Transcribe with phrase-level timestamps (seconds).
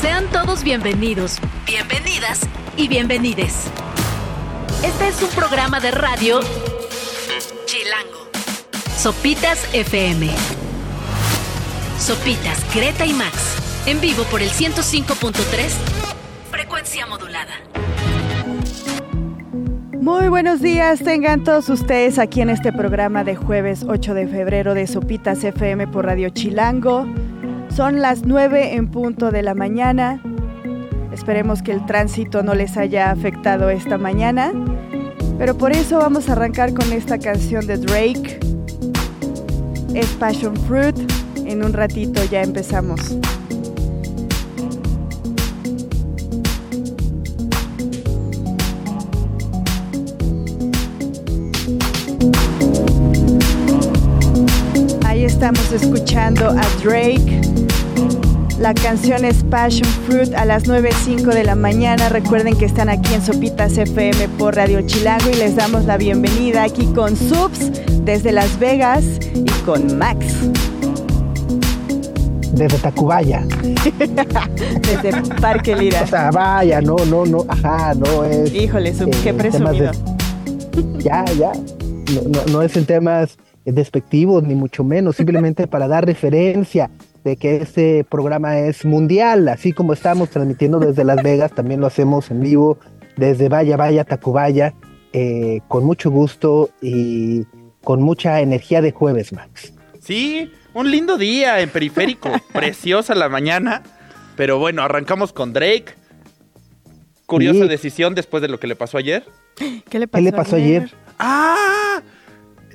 [0.00, 2.40] Sean todos bienvenidos, bienvenidas
[2.76, 3.68] y bienvenides.
[4.84, 6.40] Este es un programa de radio
[7.64, 8.28] Chilango.
[8.94, 10.28] Sopitas FM.
[11.98, 13.56] Sopitas, Greta y Max.
[13.86, 15.72] En vivo por el 105.3.
[16.50, 17.54] Frecuencia modulada.
[19.98, 24.74] Muy buenos días, tengan todos ustedes aquí en este programa de jueves 8 de febrero
[24.74, 27.06] de Sopitas FM por Radio Chilango.
[27.76, 30.22] Son las 9 en punto de la mañana.
[31.12, 34.54] Esperemos que el tránsito no les haya afectado esta mañana.
[35.36, 38.40] Pero por eso vamos a arrancar con esta canción de Drake.
[39.92, 40.96] Es Passion Fruit.
[41.44, 43.18] En un ratito ya empezamos.
[55.46, 57.40] Estamos escuchando a Drake.
[58.58, 62.08] La canción es Passion Fruit a las 9.05 de la mañana.
[62.08, 66.64] Recuerden que están aquí en Sopitas FM por Radio Chilango y les damos la bienvenida
[66.64, 67.70] aquí con Subs
[68.04, 69.04] desde Las Vegas
[69.36, 70.26] y con Max.
[72.54, 73.44] Desde Tacubaya.
[74.82, 76.02] desde Parque Lira.
[76.02, 78.52] O sea, vaya, no, no, no, ajá, no es.
[78.52, 79.92] Híjole, Subs, qué presumido.
[79.92, 81.52] De, ya, ya.
[82.12, 83.38] No, no, no es en temas
[83.74, 86.90] despectivos, ni mucho menos, simplemente para dar referencia
[87.24, 91.88] de que este programa es mundial, así como estamos transmitiendo desde Las Vegas, también lo
[91.88, 92.78] hacemos en vivo
[93.16, 94.74] desde Vaya Vaya Tacubaya,
[95.12, 97.44] eh, con mucho gusto y
[97.82, 99.72] con mucha energía de jueves, Max.
[100.00, 103.82] Sí, un lindo día en periférico, preciosa la mañana,
[104.36, 105.94] pero bueno, arrancamos con Drake.
[107.26, 107.68] Curiosa sí.
[107.68, 109.24] decisión después de lo que le pasó ayer.
[109.56, 110.82] ¿Qué le pasó, ¿Qué le pasó ayer?
[110.82, 110.94] ayer?
[111.18, 112.02] Ah,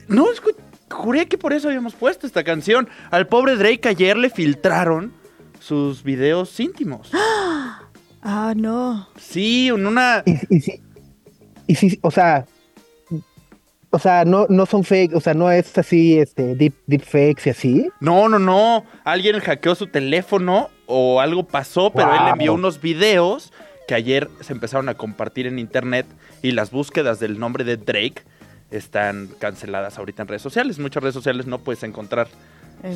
[0.10, 2.88] no escuché juré que por eso habíamos puesto esta canción.
[3.10, 5.14] Al pobre Drake ayer le filtraron
[5.60, 7.10] sus videos íntimos.
[8.24, 9.08] Ah, no.
[9.18, 10.22] Sí, en una.
[10.28, 10.80] Y, y, sí,
[11.66, 12.46] y sí, o sea.
[13.90, 17.42] O sea, no, no son fake, o sea, no es así, este, deep, deep fakes
[17.48, 17.90] y así.
[18.00, 18.86] No, no, no.
[19.04, 22.16] Alguien hackeó su teléfono o algo pasó, pero wow.
[22.16, 23.52] él envió unos videos
[23.88, 26.06] que ayer se empezaron a compartir en internet
[26.42, 28.24] y las búsquedas del nombre de Drake
[28.72, 30.80] están canceladas ahorita en redes sociales.
[30.80, 32.28] Muchas redes sociales no puedes encontrar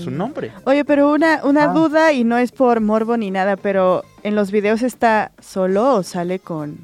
[0.02, 0.52] su nombre.
[0.64, 1.74] Oye, pero una, una ah.
[1.74, 6.04] duda, y no es por morbo ni nada, pero ¿en los videos está solo o
[6.04, 6.78] sale con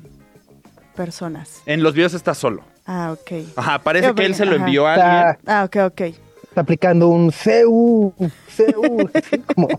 [0.96, 1.64] personas?
[1.66, 2.64] En los videos está solo.
[2.86, 3.48] Ah, ok.
[3.56, 5.38] Ajá, parece Yo, que él se lo envió a alguien.
[5.48, 6.02] Ah, ok, ok.
[6.44, 8.14] Está aplicando un CU,
[8.58, 9.10] CU,
[9.56, 9.70] como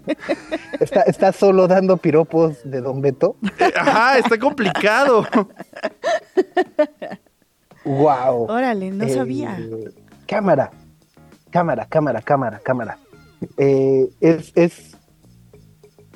[0.80, 3.36] está, está solo dando piropos de Don Beto.
[3.76, 5.28] Ajá, está complicado.
[7.84, 8.47] Wow.
[8.50, 9.59] Órale, no eh, sabía.
[10.26, 10.70] Cámara,
[11.50, 12.98] cámara, cámara, cámara, cámara.
[13.59, 14.97] Eh, es, es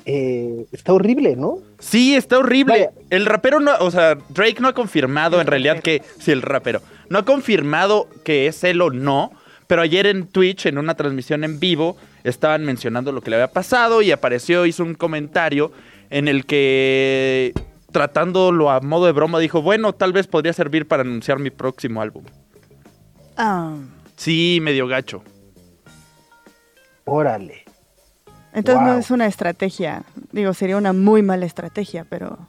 [0.09, 1.59] eh, está horrible, ¿no?
[1.79, 2.73] Sí, está horrible.
[2.73, 2.91] Vaya.
[3.09, 6.81] El rapero no, o sea, Drake no ha confirmado en realidad que, sí, el rapero,
[7.09, 9.33] no ha confirmado que es él o no,
[9.67, 13.51] pero ayer en Twitch, en una transmisión en vivo, estaban mencionando lo que le había
[13.51, 15.73] pasado y apareció, hizo un comentario
[16.09, 17.51] en el que
[17.91, 22.01] tratándolo a modo de broma, dijo, bueno, tal vez podría servir para anunciar mi próximo
[22.01, 22.23] álbum.
[23.37, 23.75] Ah.
[24.15, 25.23] Sí, medio gacho.
[27.05, 27.63] Órale.
[28.53, 28.93] Entonces wow.
[28.93, 30.03] no es una estrategia.
[30.31, 32.39] Digo, sería una muy mala estrategia, pero.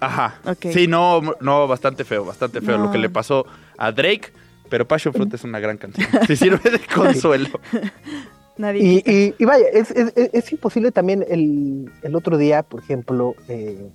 [0.00, 0.40] Ajá.
[0.44, 0.72] Okay.
[0.72, 2.84] Sí, no, no, bastante feo, bastante feo no.
[2.84, 3.46] lo que le pasó
[3.78, 4.32] a Drake,
[4.68, 6.06] pero Passion Fruit es una gran canción.
[6.26, 7.48] Si sirve de consuelo.
[8.58, 12.80] Nadie y, y, y, vaya, es, es, es, imposible también el, el otro día, por
[12.80, 13.88] ejemplo, eh,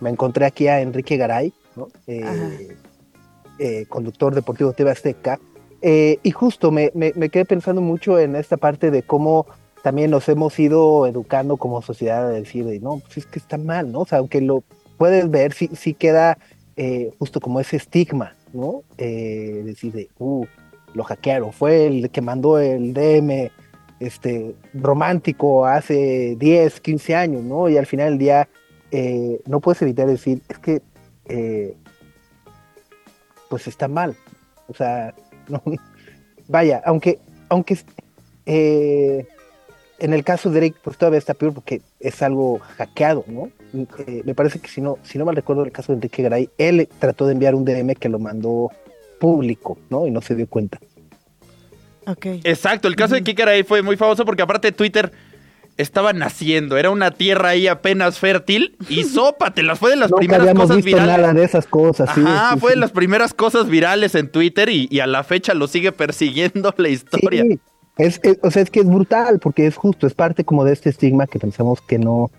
[0.00, 1.88] me encontré aquí a Enrique Garay, ¿no?
[2.06, 2.76] eh,
[3.58, 5.38] eh, conductor deportivo TV Azteca,
[5.82, 9.46] eh, y justo me, me, me, quedé pensando mucho en esta parte de cómo
[9.82, 13.58] también nos hemos ido educando como sociedad a decir, de, no, pues es que está
[13.58, 14.00] mal, ¿no?
[14.00, 14.64] O sea, aunque lo
[14.96, 16.38] puedes ver, sí, sí queda
[17.18, 18.84] justo como ese estigma, ¿no?
[18.96, 20.46] decir, de, uh,
[20.94, 23.50] lo hackearon, fue el que mandó el DM
[24.00, 27.68] este, romántico hace 10, 15 años, ¿no?
[27.68, 28.48] Y al final del día
[28.90, 30.82] eh, no puedes evitar decir, es que,
[31.26, 31.76] eh,
[33.48, 34.16] pues está mal.
[34.68, 35.14] O sea,
[35.48, 35.62] no,
[36.48, 37.18] vaya, aunque,
[37.48, 37.78] aunque
[38.46, 39.26] eh,
[39.98, 43.50] en el caso de Drake, pues todavía está peor porque es algo hackeado, ¿no?
[44.06, 46.48] Eh, me parece que si no, si no mal recuerdo el caso de Enrique Garay,
[46.56, 48.70] él trató de enviar un DM que lo mandó
[49.20, 50.06] público, ¿no?
[50.06, 50.78] Y no se dio cuenta.
[52.06, 52.40] Okay.
[52.44, 55.12] Exacto, el caso de Kike Garay fue muy famoso porque aparte Twitter
[55.78, 60.40] estaba naciendo, era una tierra ahí apenas fértil y sópatelas, fue de las Nunca primeras
[60.42, 61.16] habíamos cosas visto virales.
[61.22, 62.74] nada de esas cosas, sí, Ajá, sí, fue sí.
[62.76, 66.74] de las primeras cosas virales en Twitter y, y a la fecha lo sigue persiguiendo
[66.76, 67.42] la historia.
[67.44, 67.58] Sí,
[67.96, 70.72] es, es- o sea, es que es brutal, porque es justo, es parte como de
[70.72, 72.30] este estigma que pensamos que no,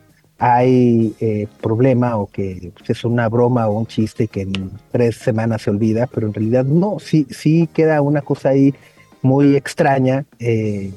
[0.42, 5.63] hay eh, problema o que es una broma o un chiste que en tres semanas
[5.63, 8.74] se olvida, pero en realidad no, sí, sí queda una cosa ahí
[9.21, 10.92] muy extraña eh,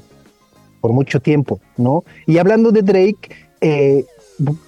[0.83, 2.05] por mucho tiempo, ¿no?
[2.27, 3.31] Y hablando de Drake,
[3.63, 4.05] eh,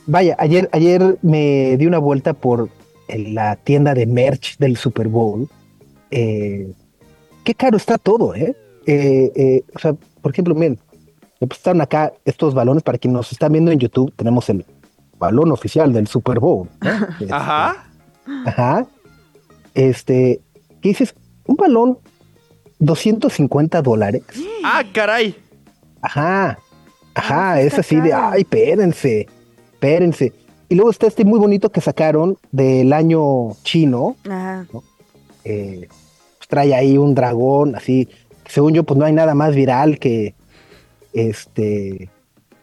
[0.07, 2.71] vaya, ayer, ayer me di una vuelta por
[3.09, 5.47] la tienda de merch del Super Bowl.
[6.11, 8.57] qué caro está todo, ¿eh?
[9.75, 10.79] O sea, por ejemplo, miren,
[11.39, 14.65] pues están acá estos balones, para quienes nos están viendo en YouTube, tenemos el
[15.19, 16.69] balón oficial del Super Bowl.
[17.21, 17.87] Este, ajá.
[18.47, 18.87] Ajá.
[19.75, 20.41] Este,
[20.81, 21.15] ¿qué dices?
[21.47, 21.99] Un balón,
[22.79, 24.23] 250 dólares.
[24.65, 25.37] Ah, caray.
[26.05, 26.59] Ajá.
[27.15, 29.29] Ajá, ah, es así de, ay, espérense,
[29.73, 30.33] espérense.
[30.69, 34.17] Y luego está este muy bonito que sacaron del año chino.
[34.25, 34.67] Ajá.
[35.45, 35.87] Eh,
[36.39, 38.09] pues trae ahí un dragón, así.
[38.47, 40.35] Según yo, pues no hay nada más viral que
[41.13, 42.11] este,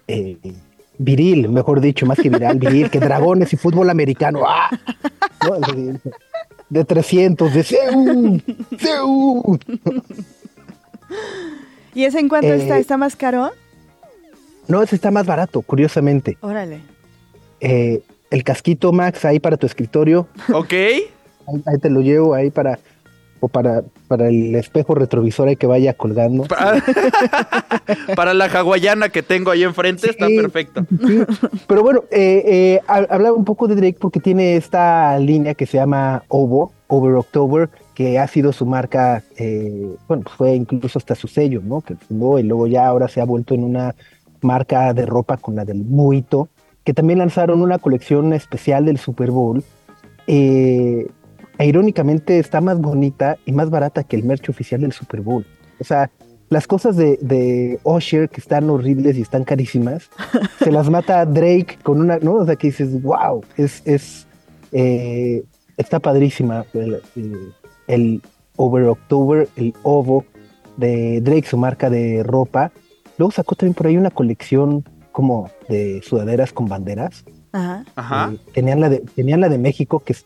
[0.07, 0.37] eh,
[0.97, 4.41] viril, mejor dicho, más que viral, viril, que dragones y fútbol americano.
[4.45, 4.69] ¡Ah!
[6.69, 8.41] De 300, de CEU,
[8.77, 9.59] CEU.
[11.93, 12.77] ¿Y ese en cuánto está?
[12.77, 13.51] Eh, ¿Está más caro?
[14.67, 16.37] No, ese está más barato, curiosamente.
[16.41, 16.81] Órale.
[17.59, 20.27] Eh, el casquito Max ahí para tu escritorio.
[20.53, 20.73] Ok.
[20.73, 22.79] ahí te lo llevo ahí para
[23.41, 26.43] o para, para el espejo retrovisor ahí que vaya colgando.
[28.15, 30.85] Para, la hawaiana que tengo ahí enfrente está perfecto.
[31.67, 35.77] Pero bueno, eh, eh, hablaba un poco de Drake porque tiene esta línea que se
[35.77, 37.69] llama OVO, Over October,
[38.19, 41.81] ha sido su marca, eh, bueno, fue incluso hasta su sello, ¿no?
[41.81, 43.95] Que fundó y luego ya ahora se ha vuelto en una
[44.41, 46.49] marca de ropa con la del Muito,
[46.83, 49.63] que también lanzaron una colección especial del Super Bowl.
[50.27, 51.07] Eh,
[51.57, 55.45] e irónicamente está más bonita y más barata que el merch oficial del Super Bowl.
[55.79, 56.09] O sea,
[56.49, 60.09] las cosas de, de Usher que están horribles y están carísimas,
[60.59, 62.35] se las mata Drake con una, ¿no?
[62.35, 64.27] O sea, que dices, wow, es, es,
[64.71, 65.43] eh,
[65.77, 66.65] está padrísima
[68.57, 70.25] Over October, el ovo
[70.77, 72.71] de Drake, su marca de ropa.
[73.17, 77.23] Luego sacó también por ahí una colección como de sudaderas con banderas.
[77.51, 77.85] Ajá.
[77.95, 78.31] Ajá.
[78.33, 80.25] Eh, tenían, la de, tenían la de México, que es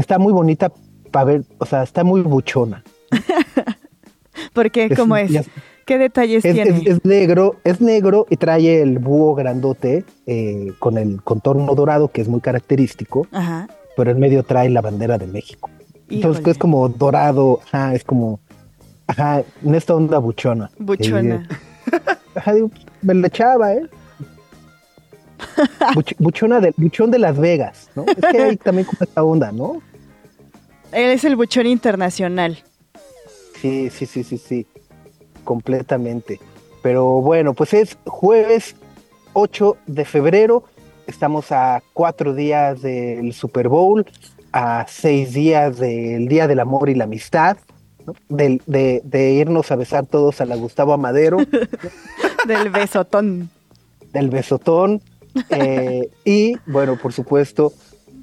[0.00, 0.72] está muy bonita
[1.10, 2.84] para ver, o sea, está muy buchona.
[4.52, 4.94] ¿Por qué?
[4.94, 5.48] ¿Cómo es?
[5.84, 6.82] ¿Qué detalles tiene?
[6.84, 12.20] Es, negro, es negro y trae el búho grandote eh, con el contorno dorado que
[12.20, 13.68] es muy característico, Ajá.
[13.96, 15.70] pero en medio trae la bandera de México.
[16.10, 18.40] Entonces es como dorado, ajá, es como,
[19.06, 20.70] ajá, en esta onda buchona.
[20.78, 21.46] Buchona.
[21.92, 21.98] Eh,
[22.34, 22.54] ajá,
[23.02, 23.88] me la echaba, ¿eh?
[26.18, 28.04] buchona de, buchón de Las Vegas, ¿no?
[28.04, 29.82] Es que hay también como esta onda, ¿no?
[30.92, 32.58] Él es el buchón internacional.
[33.60, 34.66] Sí, sí, sí, sí, sí.
[35.44, 36.40] Completamente.
[36.82, 38.76] Pero bueno, pues es jueves
[39.34, 40.64] 8 de febrero.
[41.06, 44.06] Estamos a cuatro días del Super Bowl,
[44.52, 47.56] a seis días del Día del Amor y la Amistad,
[48.28, 51.38] de, de, irnos a besar todos a la Gustavo Amadero.
[52.46, 53.50] del besotón.
[54.12, 55.02] Del besotón.
[55.50, 57.72] Eh, y bueno, por supuesto,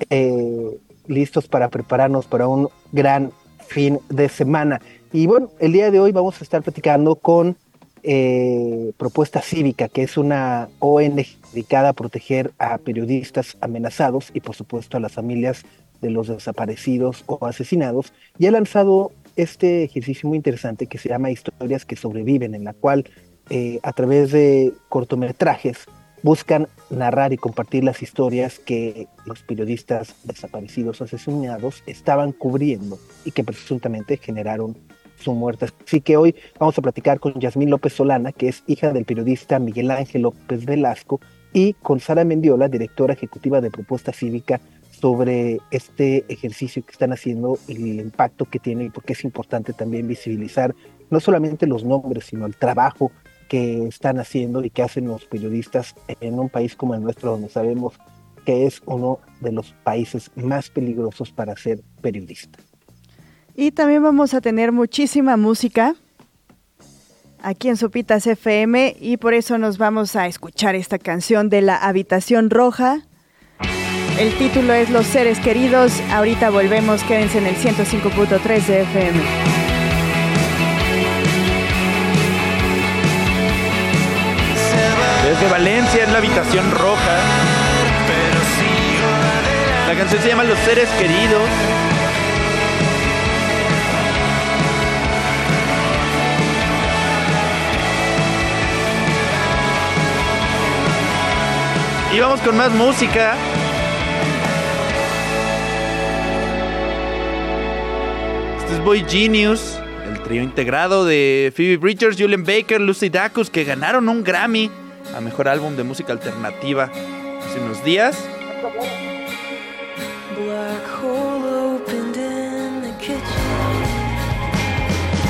[0.09, 0.77] eh,
[1.07, 3.31] listos para prepararnos para un gran
[3.67, 4.81] fin de semana.
[5.13, 7.57] Y bueno, el día de hoy vamos a estar platicando con
[8.03, 14.55] eh, Propuesta Cívica, que es una ONG dedicada a proteger a periodistas amenazados y por
[14.55, 15.63] supuesto a las familias
[16.01, 18.13] de los desaparecidos o asesinados.
[18.37, 22.73] Y ha lanzado este ejercicio muy interesante que se llama Historias que sobreviven, en la
[22.73, 23.05] cual
[23.83, 25.85] a través de cortometrajes
[26.23, 33.31] buscan narrar y compartir las historias que los periodistas desaparecidos o asesinados estaban cubriendo y
[33.31, 34.75] que presuntamente generaron
[35.19, 35.67] su muerte.
[35.85, 39.59] Así que hoy vamos a platicar con Yasmín López Solana, que es hija del periodista
[39.59, 41.19] Miguel Ángel López Velasco,
[41.53, 44.59] y con Sara Mendiola, directora ejecutiva de Propuesta Cívica,
[44.99, 49.23] sobre este ejercicio que están haciendo y el impacto que tiene y por qué es
[49.23, 50.75] importante también visibilizar
[51.09, 53.11] no solamente los nombres, sino el trabajo
[53.47, 57.49] que están haciendo y que hacen los periodistas en un país como el nuestro, donde
[57.49, 57.93] sabemos
[58.45, 62.59] que es uno de los países más peligrosos para ser periodista.
[63.55, 65.95] Y también vamos a tener muchísima música
[67.41, 71.77] aquí en Sopitas FM y por eso nos vamos a escuchar esta canción de la
[71.77, 73.05] Habitación Roja.
[74.17, 75.91] El título es Los seres queridos.
[76.09, 79.19] Ahorita volvemos, quédense en el 105.3 de FM.
[85.25, 87.17] Desde Valencia es la habitación roja.
[89.85, 91.49] La canción se llama Los seres queridos.
[102.13, 103.35] Y vamos con más música.
[108.75, 114.09] Es Boy Genius, el trío integrado de Phoebe Bridgers, Julian Baker, Lucy Dacus, que ganaron
[114.09, 114.69] un Grammy
[115.15, 116.91] a mejor álbum de música alternativa
[117.41, 118.17] hace unos días.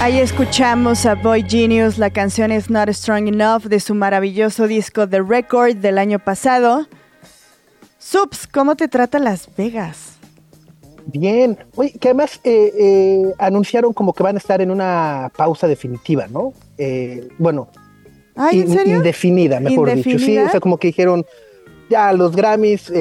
[0.01, 5.07] Ahí escuchamos a Boy Genius, la canción es Not Strong Enough de su maravilloso disco
[5.07, 6.87] The Record del año pasado.
[7.99, 10.14] Subs, ¿cómo te trata Las Vegas?
[11.07, 15.67] Bien, oye, que además eh, eh, anunciaron como que van a estar en una pausa
[15.67, 16.53] definitiva, ¿no?
[16.77, 17.69] Eh, bueno,
[18.51, 20.17] indefinida, mejor dicho.
[20.19, 21.25] Sí, o sea, como que dijeron,
[21.89, 22.91] ya los Grammys,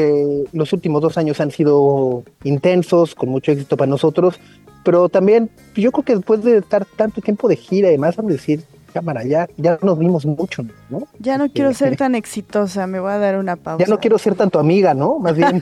[0.52, 4.38] los últimos dos años han sido intensos, con mucho éxito para nosotros,
[4.84, 8.32] pero también yo creo que después de estar tanto tiempo de gira y demás, vamos
[8.32, 8.62] a decir,
[8.94, 11.08] cámara, ya, ya nos vimos mucho, ¿no?
[11.18, 13.84] Ya no quiero ser tan exitosa, me voy a dar una pausa.
[13.84, 15.18] Ya no quiero ser tanto amiga, ¿no?
[15.18, 15.60] Más bien.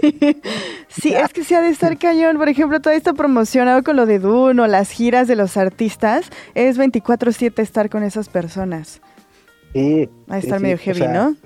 [0.88, 2.38] sí, es que se ha de estar cañón.
[2.38, 6.30] Por ejemplo, toda esta promoción, con lo de Dune o las giras de los artistas,
[6.54, 9.00] es 24-7 estar con esas personas.
[9.72, 10.08] Sí.
[10.30, 11.36] Va a estar medio heavy, ¿no?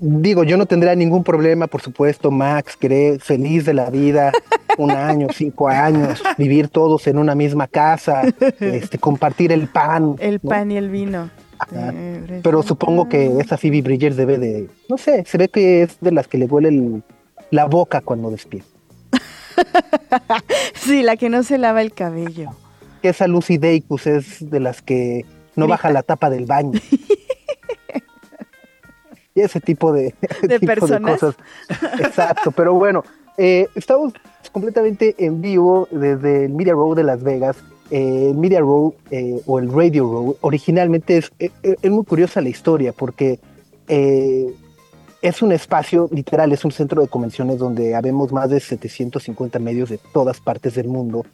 [0.00, 4.32] Digo, yo no tendría ningún problema, por supuesto, Max, cree feliz de la vida,
[4.78, 8.22] un año, cinco años, vivir todos en una misma casa,
[8.60, 10.16] este, compartir el pan.
[10.18, 11.30] El pan y el vino.
[12.42, 16.12] Pero supongo que esa Phoebe Bridgers debe de, no sé, se ve que es de
[16.12, 17.02] las que le huele
[17.50, 18.68] la boca cuando despierta.
[20.74, 22.50] sí, la que no se lava el cabello.
[23.02, 25.24] Esa Lucy Dacus es de las que
[25.54, 26.80] no baja la tapa del baño.
[29.34, 31.20] y ese tipo de, ¿De, personas?
[31.20, 31.36] cosas.
[31.98, 33.04] Exacto, pero bueno,
[33.36, 34.12] eh, estamos
[34.52, 37.56] completamente en vivo desde el Media Row de Las Vegas.
[37.90, 42.48] Eh, el Media Row eh, o el Radio Row originalmente es, es, muy curiosa la
[42.48, 43.38] historia porque
[43.86, 49.90] es un espacio literal, es un centro de convenciones donde habemos más de 750 medios
[49.90, 51.26] de todas partes del mundo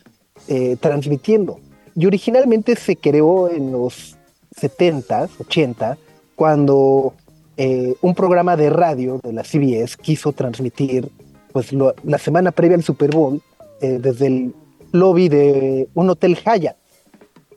[0.81, 1.61] transmitiendo.
[1.95, 4.17] Y originalmente se creó en los
[4.61, 5.97] 70s, 80,
[6.35, 7.15] cuando
[7.57, 11.11] eh, un programa de radio de la CBS quiso transmitir
[11.53, 13.43] pues la semana previa al Super Bowl
[13.81, 14.55] eh, desde el
[14.93, 16.77] lobby de un hotel Hyatt.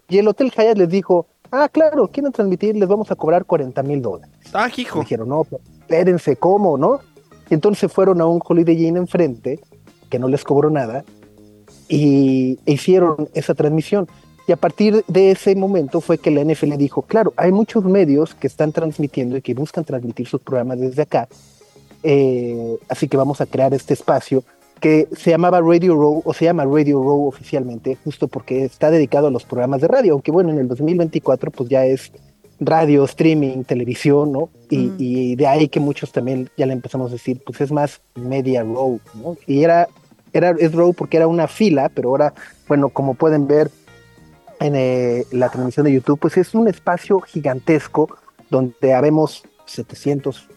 [0.09, 3.81] Y el hotel Hyatt les dijo, ah, claro, quieren transmitir, les vamos a cobrar 40
[3.83, 4.33] mil dólares.
[4.53, 4.99] Ah, hijo.
[4.99, 5.45] dijeron, no,
[5.79, 6.99] espérense, ¿cómo, no?
[7.49, 9.59] Y entonces fueron a un Holiday Inn enfrente,
[10.09, 11.03] que no les cobró nada,
[11.87, 14.07] y e hicieron esa transmisión.
[14.47, 18.35] Y a partir de ese momento fue que la NFL dijo, claro, hay muchos medios
[18.35, 21.29] que están transmitiendo y que buscan transmitir sus programas desde acá,
[22.03, 24.43] eh, así que vamos a crear este espacio
[24.81, 29.27] que se llamaba Radio Row o se llama Radio Row oficialmente, justo porque está dedicado
[29.27, 32.11] a los programas de radio, aunque bueno, en el 2024 pues ya es
[32.59, 34.49] radio, streaming, televisión, ¿no?
[34.69, 38.01] Y, y de ahí que muchos también ya le empezamos a decir, pues es más
[38.15, 39.37] Media Row, ¿no?
[39.47, 39.87] Y era,
[40.33, 42.33] era, es Row porque era una fila, pero ahora,
[42.67, 43.71] bueno, como pueden ver,
[44.63, 48.07] en eh, la transmisión de YouTube, pues es un espacio gigantesco
[48.49, 50.47] donde habemos 700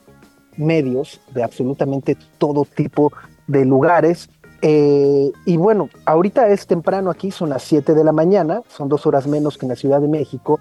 [0.56, 3.12] medios de absolutamente todo tipo
[3.48, 4.30] de lugares.
[4.62, 9.06] Eh, y bueno, ahorita es temprano aquí, son las 7 de la mañana, son dos
[9.06, 10.60] horas menos que en la Ciudad de México,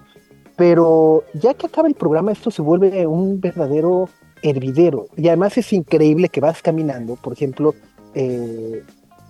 [0.56, 4.08] pero ya que acaba el programa esto se vuelve un verdadero
[4.42, 5.06] hervidero.
[5.16, 7.74] Y además es increíble que vas caminando, por ejemplo,
[8.12, 8.82] eh,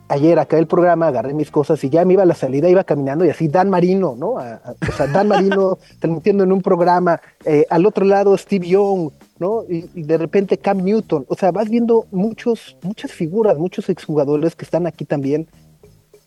[0.09, 2.85] ayer acá el programa, agarré mis cosas y ya me iba a la salida, iba
[2.85, 4.31] caminando y así Dan Marino, ¿no?
[4.31, 9.65] o sea, Dan Marino transmitiendo en un programa, eh, al otro lado Steve Young, ¿no?
[9.69, 14.65] Y, de repente Cam Newton, o sea, vas viendo muchos, muchas figuras, muchos exjugadores que
[14.65, 15.49] están aquí también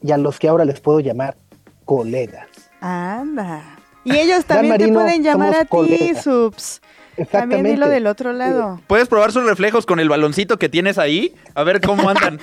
[0.02, 1.36] y a los que ahora les puedo llamar
[1.86, 2.48] colegas.
[2.82, 3.78] Anda.
[4.04, 6.82] Y ellos también te pueden llamar a ti, Subs.
[7.32, 8.80] También dilo del otro lado.
[8.88, 11.34] ¿Puedes probar sus reflejos con el baloncito que tienes ahí?
[11.56, 12.40] A ver cómo andan.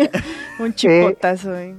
[0.58, 1.56] un chipotazo.
[1.56, 1.74] Eh,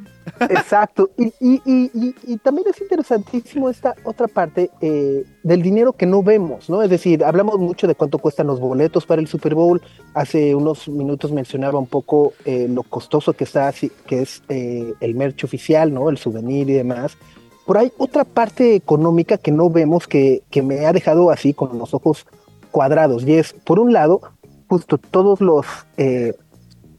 [0.49, 1.09] exacto.
[1.17, 6.23] Y, y, y, y, también es interesantísimo esta otra parte eh, del dinero que no
[6.23, 6.81] vemos, ¿no?
[6.81, 9.81] Es decir, hablamos mucho de cuánto cuestan los boletos para el Super Bowl.
[10.13, 13.71] Hace unos minutos mencionaba un poco eh, lo costoso que está,
[14.07, 16.09] que es el merch oficial, ¿no?
[16.09, 17.17] El souvenir y demás
[17.65, 21.93] por ahí otra parte económica que no vemos que, me ha dejado así con los
[21.93, 22.25] ojos
[22.71, 24.21] cuadrados y es, por un lado,
[24.67, 25.65] justo todos los
[25.97, 26.33] eh,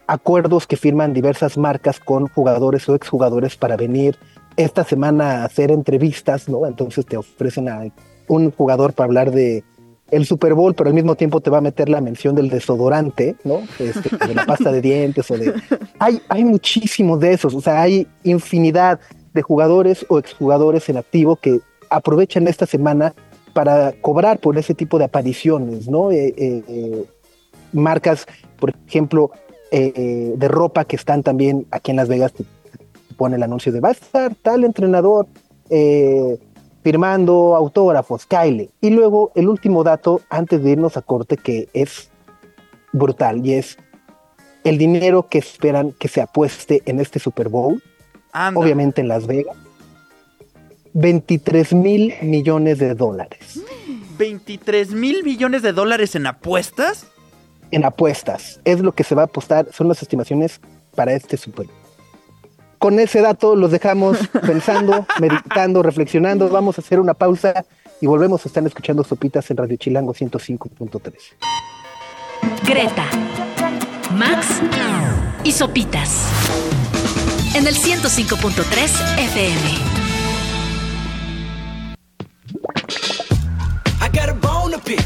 [0.06, 4.16] acuerdos que firman diversas marcas con jugadores o exjugadores para venir
[4.56, 6.66] esta semana a hacer entrevistas, ¿no?
[6.66, 7.85] Entonces te ofrecen a
[8.28, 9.64] un jugador para hablar de
[10.11, 13.37] el Super Bowl, pero al mismo tiempo te va a meter la mención del desodorante,
[13.44, 13.62] ¿no?
[13.78, 15.52] Este, de la pasta de dientes o de...
[15.99, 19.00] Hay, hay muchísimos de esos, o sea, hay infinidad
[19.37, 23.14] de jugadores o exjugadores en activo que aprovechan esta semana
[23.52, 26.11] para cobrar por ese tipo de apariciones, ¿no?
[26.11, 27.05] Eh, eh, eh,
[27.73, 28.26] marcas,
[28.59, 29.31] por ejemplo,
[29.71, 32.33] de ropa que están también aquí en Las Vegas,
[33.16, 35.26] pone el anuncio de va a estar tal entrenador
[36.83, 38.71] firmando autógrafos, Kyle.
[38.81, 42.11] Y luego el último dato antes de irnos a corte que es
[42.93, 43.76] brutal y es
[44.64, 47.83] el dinero que esperan que se apueste en este Super Bowl,
[48.55, 49.57] obviamente en Las Vegas,
[50.95, 53.61] 23 mil millones de dólares.
[54.19, 57.07] ¿23 mil millones de dólares en apuestas?
[57.71, 58.61] En apuestas.
[58.64, 60.61] Es lo que se va a apostar, son las estimaciones
[60.95, 61.75] para este Super Bowl.
[62.78, 66.49] Con ese dato los dejamos pensando, meditando, reflexionando.
[66.49, 67.64] Vamos a hacer una pausa
[68.00, 71.12] y volvemos a estar escuchando Sopitas en Radio Chilango 105.3.
[72.66, 73.05] Greta,
[74.12, 74.62] Max
[75.43, 76.86] y Sopitas
[77.56, 79.60] en el 105.3 FM.
[83.98, 85.00] I got a bone to pick.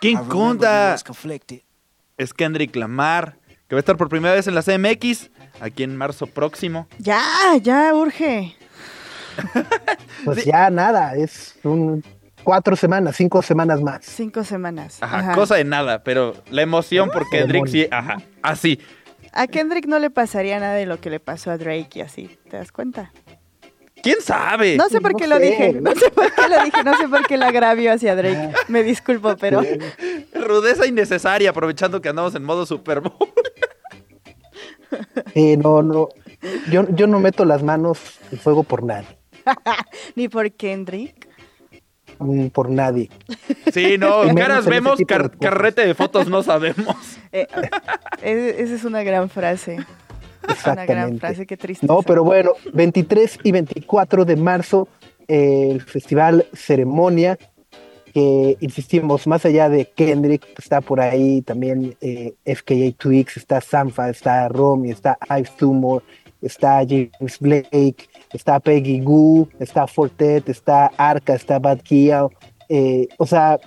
[0.00, 0.96] ¿Quién conta?
[2.16, 3.36] Es Kendrick Lamar,
[3.68, 6.88] que va a estar por primera vez en la CMX, aquí en marzo próximo.
[6.98, 7.22] Ya,
[7.62, 8.56] ya, urge.
[10.24, 12.02] pues ya nada, es un
[12.42, 14.04] cuatro semanas, cinco semanas más.
[14.04, 14.98] Cinco semanas.
[15.00, 18.80] Ajá, cosa de nada, pero la emoción por Kendrick sí, ajá, así.
[19.32, 22.38] A Kendrick no le pasaría nada de lo que le pasó a Drake y así,
[22.50, 23.12] ¿te das cuenta?
[24.02, 24.76] ¿Quién sabe?
[24.76, 27.26] No sé por qué lo dije, no sé por qué lo dije, no sé por
[27.26, 28.52] qué el agravio hacia Drake.
[28.66, 29.62] Me disculpo, pero...
[30.34, 33.32] Rudeza innecesaria, aprovechando que andamos en modo Super Bowl.
[35.32, 36.08] Sí, no, no.
[36.70, 39.06] Yo, yo no meto las manos en fuego por nadie.
[40.16, 41.28] Ni por Kendrick.
[42.52, 43.10] Por nadie.
[43.72, 44.98] Sí, no, caras vemos,
[45.40, 46.96] carrete de fotos no sabemos.
[48.24, 49.78] Eh, esa es una gran frase.
[50.66, 51.86] Una gran frase, qué triste.
[51.86, 54.86] No, pero bueno, 23 y 24 de marzo,
[55.28, 57.38] el festival Ceremonia,
[58.12, 64.10] que insistimos, más allá de Kendrick, está por ahí también eh, FKA Twix, está Sanfa,
[64.10, 66.02] está Romy, está Ice Tumor,
[66.42, 72.26] está James Blake, está Peggy Goo, está Fortet, está Arca, está Bad Kia,
[72.68, 73.58] eh, o sea,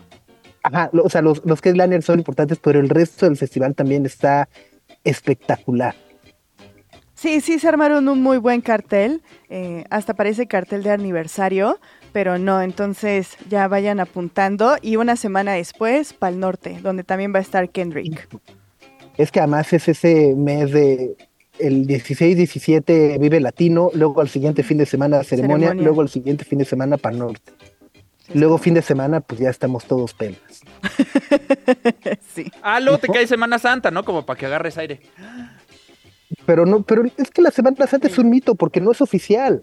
[0.64, 4.50] ajá, o sea los, los headliners son importantes, pero el resto del festival también está
[5.04, 5.96] espectacular.
[7.14, 11.80] Sí, sí, se armaron un muy buen cartel, eh, hasta parece cartel de aniversario,
[12.12, 17.34] pero no, entonces ya vayan apuntando y una semana después para el norte, donde también
[17.34, 18.28] va a estar Kendrick.
[19.18, 21.16] Es que además es ese mes de
[21.60, 26.60] el 16-17 Vive Latino, luego al siguiente fin de semana ceremonia, luego al siguiente fin
[26.60, 27.52] de semana para el norte.
[28.34, 30.40] luego fin de semana, pues ya estamos todos pelas.
[32.34, 32.52] sí.
[32.62, 34.04] Ah, luego te cae Semana Santa, ¿no?
[34.04, 35.02] Como para que agarres aire.
[36.46, 39.62] Pero no, pero es que la Semana Santa es un mito porque no es oficial.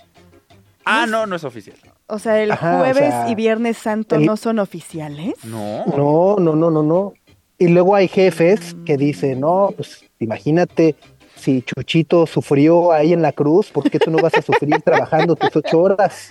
[0.85, 1.77] Ah, no, no es oficial.
[2.07, 5.35] O sea, el jueves y viernes santo no son oficiales.
[5.45, 5.85] No.
[5.87, 7.15] No, no, no, no, no.
[7.59, 10.97] Y luego hay jefes que dicen, no, pues imagínate
[11.43, 15.35] si Chuchito sufrió ahí en la cruz, ¿por qué tú no vas a sufrir trabajando
[15.37, 16.29] tus ocho horas?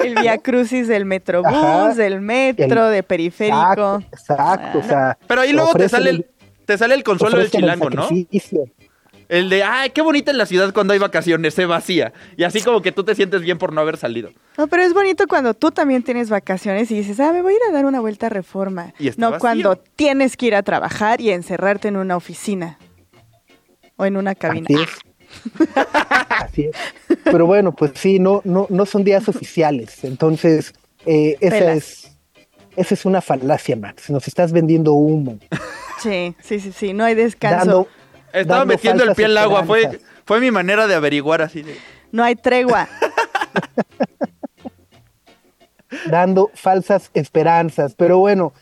[0.00, 4.02] El via crucis del metrobús, del metro, de periférico.
[4.12, 5.18] Exacto, o sea.
[5.26, 6.26] Pero ahí luego te sale, el,
[6.64, 8.08] te sale el consuelo del chilango, ¿no?
[9.28, 12.12] El de, ay, qué bonita es la ciudad cuando hay vacaciones, se vacía.
[12.36, 14.30] Y así como que tú te sientes bien por no haber salido.
[14.56, 17.56] No, pero es bonito cuando tú también tienes vacaciones y dices, ah, me voy a
[17.56, 18.94] ir a dar una vuelta a reforma.
[19.16, 22.78] no cuando tienes que ir a trabajar y encerrarte en una oficina
[23.98, 24.66] o en una cabina.
[24.70, 24.88] Así es.
[26.30, 26.76] Así es.
[27.24, 30.04] Pero bueno, pues sí, no, no, no son días oficiales.
[30.04, 30.72] Entonces,
[31.04, 32.16] eh, esa es,
[32.76, 34.08] esa es una falacia, Max.
[34.08, 35.38] Nos estás vendiendo humo.
[36.02, 36.94] Sí, sí, sí, sí.
[36.94, 37.88] No hay descanso.
[38.32, 41.64] Estaba metiendo el pie al agua, fue, fue mi manera de averiguar así.
[42.12, 42.88] No hay tregua.
[46.06, 47.94] Dando falsas esperanzas.
[47.96, 48.52] Pero bueno,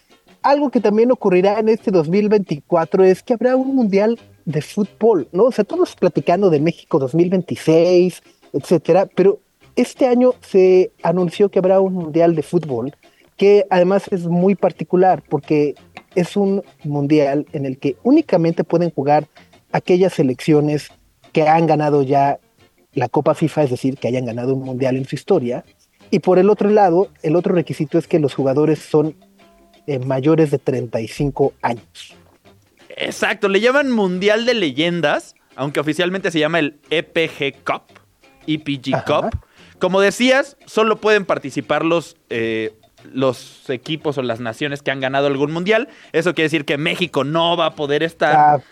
[0.42, 5.44] algo que también ocurrirá en este 2024 es que habrá un mundial de fútbol, ¿no?
[5.44, 8.22] O sea, todos platicando de México 2026,
[8.54, 9.40] etcétera, pero
[9.74, 12.96] este año se anunció que habrá un mundial de fútbol
[13.36, 15.74] que además es muy particular porque
[16.14, 19.26] es un mundial en el que únicamente pueden jugar
[19.72, 20.88] aquellas selecciones
[21.32, 22.38] que han ganado ya
[22.94, 25.64] la Copa FIFA, es decir, que hayan ganado un mundial en su historia.
[26.10, 29.14] Y por el otro lado, el otro requisito es que los jugadores son
[29.86, 32.16] eh, mayores de 35 años.
[32.96, 37.82] Exacto, le llaman Mundial de Leyendas, aunque oficialmente se llama el EPG Cup,
[38.46, 39.38] EPG Cup.
[39.78, 42.74] Como decías, solo pueden participar los, eh,
[43.12, 45.88] los equipos o las naciones que han ganado algún mundial.
[46.12, 48.62] Eso quiere decir que México no va a poder estar.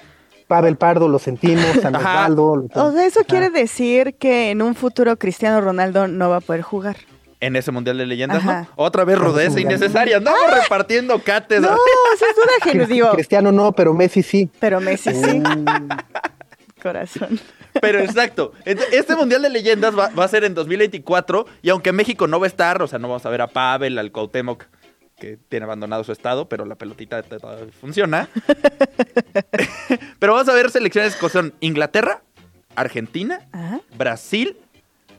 [0.48, 2.66] Pavel Pardo lo sentimos, San Osvaldo.
[2.74, 6.62] O sea, eso quiere decir que en un futuro Cristiano Ronaldo no va a poder
[6.62, 6.96] jugar.
[7.44, 8.66] En ese Mundial de Leyendas, ¿no?
[8.74, 10.16] Otra vez rudeza innecesaria.
[10.16, 10.60] Andamos ¡Ah!
[10.62, 11.72] repartiendo cátedra.
[11.72, 11.76] No,
[12.14, 13.10] eso es una genial.
[13.12, 14.48] Cristiano no, pero Messi sí.
[14.58, 15.40] Pero Messi sí.
[15.40, 15.66] Mm.
[16.82, 17.38] Corazón.
[17.82, 18.52] Pero exacto.
[18.64, 22.48] Este Mundial de Leyendas va, a ser en 2024 y aunque México no va a
[22.48, 24.64] estar, o sea, no vamos a ver a Pavel, al Cuauhtémoc,
[25.18, 27.22] que tiene abandonado su estado, pero la pelotita
[27.78, 28.26] funciona.
[30.18, 32.22] pero vamos a ver selecciones que son Inglaterra,
[32.74, 33.40] Argentina,
[33.98, 34.56] Brasil,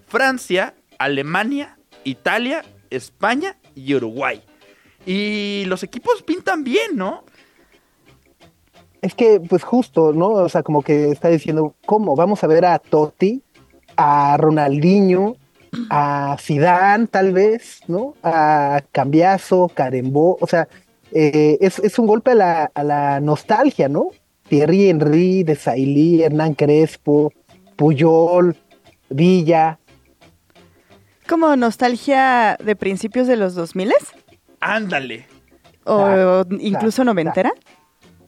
[0.08, 1.75] Francia, Alemania,
[2.06, 4.42] Italia, España y Uruguay.
[5.06, 7.26] Y los equipos pintan bien, ¿no?
[9.02, 10.30] Es que, pues justo, ¿no?
[10.30, 12.16] O sea, como que está diciendo, ¿cómo?
[12.16, 13.44] Vamos a ver a Totti,
[13.98, 15.36] a Ronaldinho,
[15.90, 18.16] a Zidane, tal vez, ¿no?
[18.24, 20.68] A Cambiazo, Carembó, o sea,
[21.12, 24.10] eh, es, un golpe a la, nostalgia, ¿no?
[24.50, 27.32] Thierry Henry, Desailly, Hernán Crespo,
[27.76, 28.56] Puyol,
[29.10, 29.80] Villa.
[31.28, 33.94] ¿Como nostalgia de principios de los 2000?
[34.60, 35.28] Ándale.
[35.84, 37.52] ¿O incluso noventera?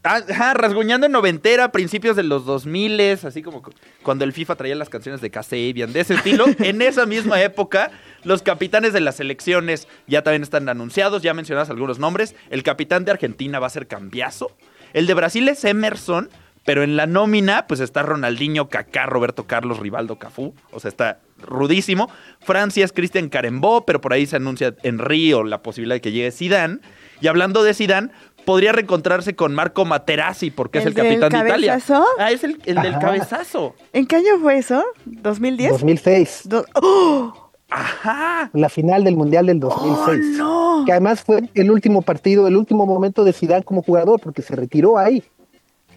[0.03, 3.61] Ajá, rasguñando en noventera, principios de los 2000, así como
[4.03, 6.45] cuando el FIFA traía las canciones de Kasabian, de ese estilo.
[6.59, 7.91] en esa misma época,
[8.23, 12.35] los capitanes de las selecciones ya también están anunciados, ya mencionadas algunos nombres.
[12.49, 14.55] El capitán de Argentina va a ser Cambiazo.
[14.93, 16.29] El de Brasil es Emerson,
[16.67, 20.53] pero en la nómina, pues está Ronaldinho, Kaká, Roberto Carlos, Rivaldo, Cafú.
[20.71, 22.09] O sea, está rudísimo.
[22.41, 26.11] Francia es Cristian Carembó, pero por ahí se anuncia en Río la posibilidad de que
[26.11, 26.79] llegue Zidane.
[27.21, 28.09] Y hablando de Zidane,
[28.43, 31.79] podría reencontrarse con Marco Materazzi porque es el capitán de Italia.
[32.19, 33.73] Ah, es el, del cabezazo.
[33.93, 34.83] ¿En qué año fue eso?
[35.05, 35.69] ¿2010?
[35.69, 36.49] 2006.
[36.73, 37.49] ¡Oh!
[37.69, 38.49] Ajá.
[38.51, 40.37] La final del Mundial del 2006.
[40.37, 40.83] no.
[40.85, 44.53] Que además fue el último partido, el último momento de Zidane como jugador porque se
[44.53, 45.23] retiró ahí.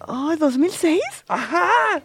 [0.07, 0.99] Oh, ¿2006?
[1.27, 2.01] Ajá.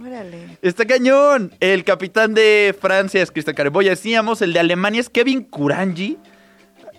[0.00, 0.58] Órale.
[0.62, 1.52] Está cañón.
[1.60, 3.90] El capitán de Francia es Cristian Careboya.
[3.90, 6.18] Decíamos, el de Alemania es Kevin Kuranji.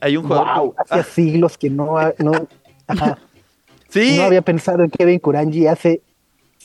[0.02, 0.48] Hay un jugador.
[0.58, 1.04] Wow, hace ah.
[1.04, 2.48] siglos que no, no,
[3.90, 4.18] Sí.
[4.18, 6.02] No había pensado en Kevin Kuranji hace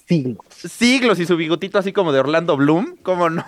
[0.06, 0.38] siglos.
[0.50, 3.44] Siglos y su bigotito así como de Orlando Bloom, ¿cómo no?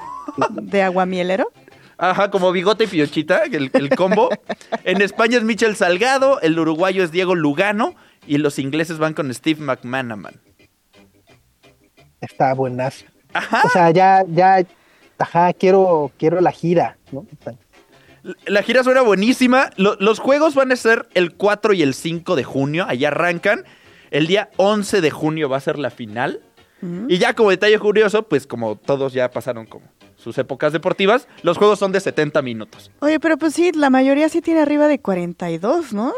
[0.50, 1.50] ¿De aguamielero?
[1.98, 4.28] Ajá, como bigote y piochita, el, el combo.
[4.84, 7.94] en España es Michel Salgado, el uruguayo es Diego Lugano
[8.26, 10.34] y los ingleses van con Steve McManaman.
[12.20, 13.04] Está buenazo.
[13.32, 13.62] Ajá.
[13.64, 14.64] O sea, ya, ya,
[15.18, 17.26] ajá, quiero, quiero la gira, ¿no?
[18.46, 19.70] La gira suena buenísima.
[19.76, 22.84] los juegos van a ser el 4 y el 5 de junio.
[22.88, 23.64] Ahí arrancan.
[24.10, 26.40] El día 11 de junio va a ser la final.
[27.08, 29.86] Y ya como detalle curioso, pues como todos ya pasaron como
[30.16, 32.90] sus épocas deportivas, los juegos son de 70 minutos.
[33.00, 36.12] Oye, pero pues sí, la mayoría sí tiene arriba de 42, ¿no?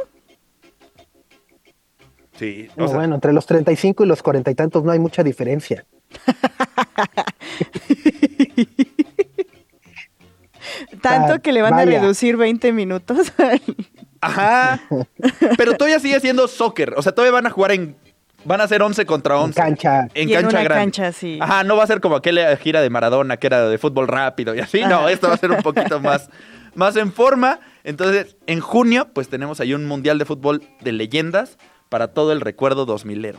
[2.39, 2.69] Sí.
[2.77, 5.85] bueno, entre los 35 y los 40 y tantos no hay mucha diferencia.
[11.03, 13.33] Tanto que le van a reducir 20 minutos.
[14.21, 14.81] Ajá.
[15.57, 16.95] Pero todavía sigue siendo soccer.
[16.97, 17.97] O sea, todavía van a jugar en.
[18.45, 19.61] Van a ser 11 contra 11.
[19.61, 20.09] En cancha.
[20.15, 20.85] En cancha grande.
[20.85, 21.39] cancha, sí.
[21.41, 24.55] Ajá, no va a ser como aquella gira de Maradona que era de fútbol rápido
[24.55, 24.83] y así.
[24.83, 26.31] No, esto va a ser un poquito más,
[26.75, 27.59] más en forma.
[27.83, 32.41] Entonces, en junio, pues tenemos ahí un mundial de fútbol de leyendas para todo el
[32.41, 33.39] recuerdo 2000ero.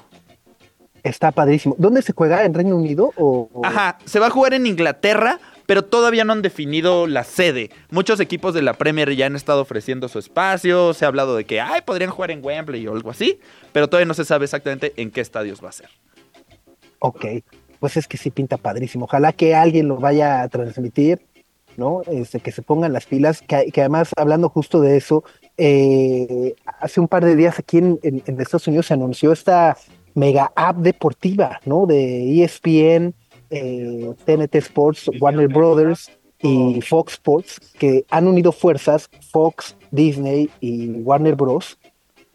[1.04, 1.76] Está padrísimo.
[1.78, 2.44] ¿Dónde se juega?
[2.44, 3.14] ¿En Reino Unido?
[3.16, 7.70] O, Ajá, se va a jugar en Inglaterra, pero todavía no han definido la sede.
[7.90, 11.46] Muchos equipos de la Premier ya han estado ofreciendo su espacio, se ha hablado de
[11.46, 13.40] que, ay, podrían jugar en Wembley o algo así,
[13.72, 15.90] pero todavía no se sabe exactamente en qué estadios va a ser.
[17.00, 17.26] Ok,
[17.80, 19.06] pues es que sí pinta padrísimo.
[19.06, 21.26] Ojalá que alguien lo vaya a transmitir,
[21.78, 22.02] ¿no?
[22.08, 25.24] Este, que se pongan las pilas, que, además, hablando justo de eso,
[25.62, 29.78] eh, hace un par de días aquí en, Estados Unidos se anunció esta
[30.16, 31.86] mega app deportiva, ¿no?
[31.86, 33.14] De ESPN,
[33.50, 40.92] eh, TNT Sports, Warner Brothers y Fox Sports, que han unido fuerzas, Fox, Disney y
[41.02, 41.78] Warner Bros.,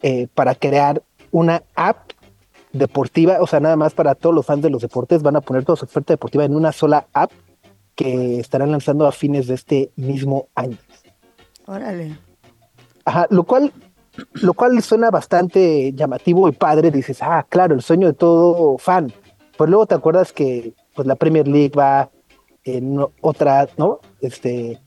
[0.03, 2.11] eh, para crear una app
[2.73, 5.65] deportiva, o sea, nada más para todos los fans de los deportes, van a poner
[5.65, 7.31] toda su oferta deportiva en una sola app
[7.95, 10.77] que estarán lanzando a fines de este mismo año.
[11.65, 12.24] Órale.
[13.05, 13.71] Ajá, lo cual,
[14.33, 16.91] lo cual suena bastante llamativo y padre.
[16.91, 19.13] Dices, ah, claro, el sueño de todo fan.
[19.57, 22.09] Pues luego te acuerdas que pues la Premier League va
[22.63, 23.99] en otra, ¿no?
[24.21, 24.81] Este,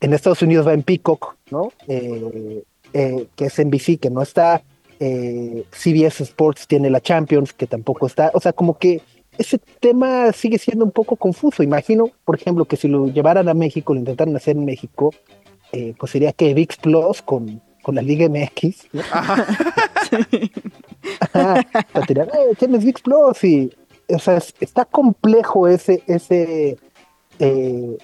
[0.00, 1.72] en Estados Unidos va en Peacock, ¿no?
[1.88, 4.62] Eh, eh, que es NBC, que no está.
[5.00, 8.30] Eh, CBS Sports tiene la Champions, que tampoco está.
[8.34, 9.02] O sea, como que
[9.36, 11.62] ese tema sigue siendo un poco confuso.
[11.62, 15.12] Imagino, por ejemplo, que si lo llevaran a México, lo intentaran hacer en México,
[15.98, 18.88] pues sería que VIX Plus con, con la Liga MX.
[18.92, 19.02] ¿no?
[21.32, 23.70] para tirar, eh, tienes VIX Plus y,
[24.08, 26.78] o sea, está complejo ese, ese,
[27.38, 27.98] eh,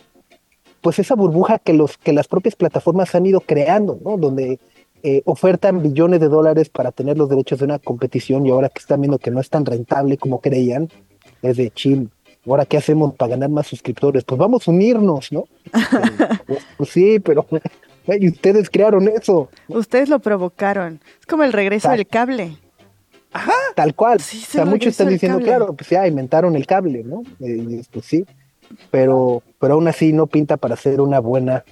[0.81, 4.17] pues esa burbuja que los, que las propias plataformas han ido creando, ¿no?
[4.17, 4.59] Donde
[5.03, 8.81] eh, ofertan billones de dólares para tener los derechos de una competición y ahora que
[8.81, 10.89] están viendo que no es tan rentable como creían,
[11.43, 12.11] es de chill.
[12.47, 14.25] Ahora, ¿qué hacemos para ganar más suscriptores?
[14.25, 15.45] Pues vamos a unirnos, ¿no?
[16.77, 17.47] Pues, sí, pero
[18.07, 19.51] y ustedes crearon eso.
[19.69, 21.01] Ustedes lo provocaron.
[21.21, 22.57] Es como el regreso del cable.
[23.33, 23.53] Ajá.
[23.75, 24.19] Tal cual.
[24.19, 27.23] o sea, muchos están diciendo, claro, pues ya inventaron el cable, ¿no?
[27.41, 28.25] Eh, pues sí.
[28.91, 31.65] Pero, pero aún así no pinta para ser una buena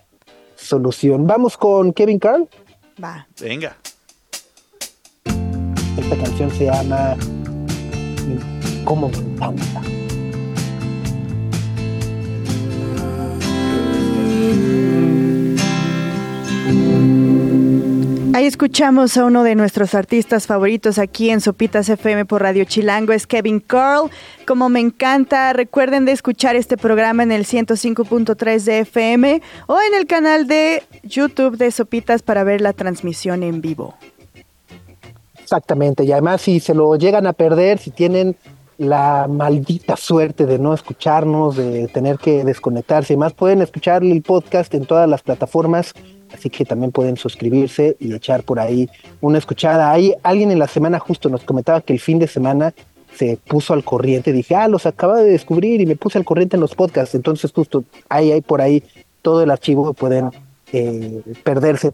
[0.56, 1.26] solución.
[1.26, 2.48] Vamos con Kevin Carl.
[3.02, 3.26] Va.
[3.40, 3.76] Venga.
[5.98, 7.16] Esta canción se llama
[8.84, 9.82] ¿Cómo me encanta?
[18.36, 23.14] Ahí escuchamos a uno de nuestros artistas favoritos aquí en Sopitas FM por Radio Chilango,
[23.14, 24.10] es Kevin Carl.
[24.46, 29.94] Como me encanta, recuerden de escuchar este programa en el 105.3 de FM o en
[29.98, 33.94] el canal de YouTube de Sopitas para ver la transmisión en vivo.
[35.40, 38.36] Exactamente, y además si se lo llegan a perder, si tienen
[38.76, 44.20] la maldita suerte de no escucharnos, de tener que desconectarse y más, pueden escuchar el
[44.20, 45.94] podcast en todas las plataformas
[46.36, 48.88] así que también pueden suscribirse y echar por ahí
[49.20, 49.90] una escuchada.
[49.90, 52.74] Hay alguien en la semana justo nos comentaba que el fin de semana
[53.14, 56.56] se puso al corriente, dije, ah, los acaba de descubrir y me puse al corriente
[56.56, 58.82] en los podcasts, entonces justo ahí hay por ahí
[59.22, 60.30] todo el archivo, pueden
[60.72, 61.92] eh, perderse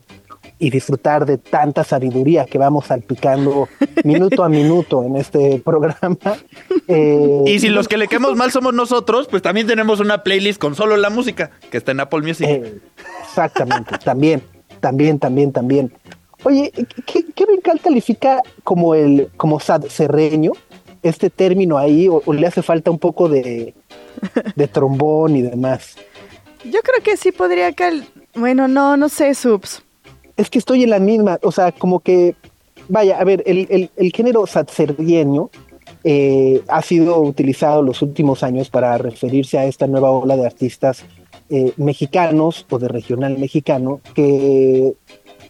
[0.62, 3.68] y disfrutar de tanta sabiduría que vamos salpicando
[4.05, 6.16] minuto a minuto en este programa.
[6.87, 10.61] Eh, y si los que le quedamos mal somos nosotros, pues también tenemos una playlist
[10.61, 12.46] con solo la música que está en Apple Music.
[12.48, 12.79] Eh,
[13.25, 14.40] exactamente, también,
[14.79, 15.92] también, también, también.
[16.44, 16.70] Oye,
[17.07, 17.44] ¿qué, qué
[17.83, 20.53] califica como el como sad serreño?
[21.03, 23.75] Este término ahí, o, le hace falta un poco de,
[24.55, 25.96] de trombón y demás.
[26.64, 28.07] Yo creo que sí podría cal...
[28.35, 29.83] Bueno, no, no sé, subs
[30.37, 32.35] es que estoy en la misma, o sea, como que,
[32.88, 35.51] vaya, a ver, el, el, género satserdieño
[36.05, 41.05] eh, ha sido utilizado los últimos años para referirse a esta nueva ola de artistas
[41.51, 44.95] eh, mexicanos o de regional mexicano que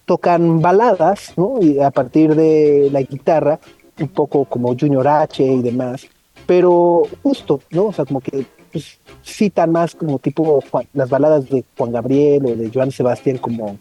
[0.04, 1.58] tocan baladas, ¿no?
[1.60, 3.60] Y a partir de la guitarra,
[4.00, 6.06] un poco como Junior H y demás,
[6.46, 7.86] pero justo, ¿no?
[7.86, 12.56] O sea, como que pues, citan más como tipo las baladas de Juan Gabriel o
[12.56, 13.78] de Joan Sebastián como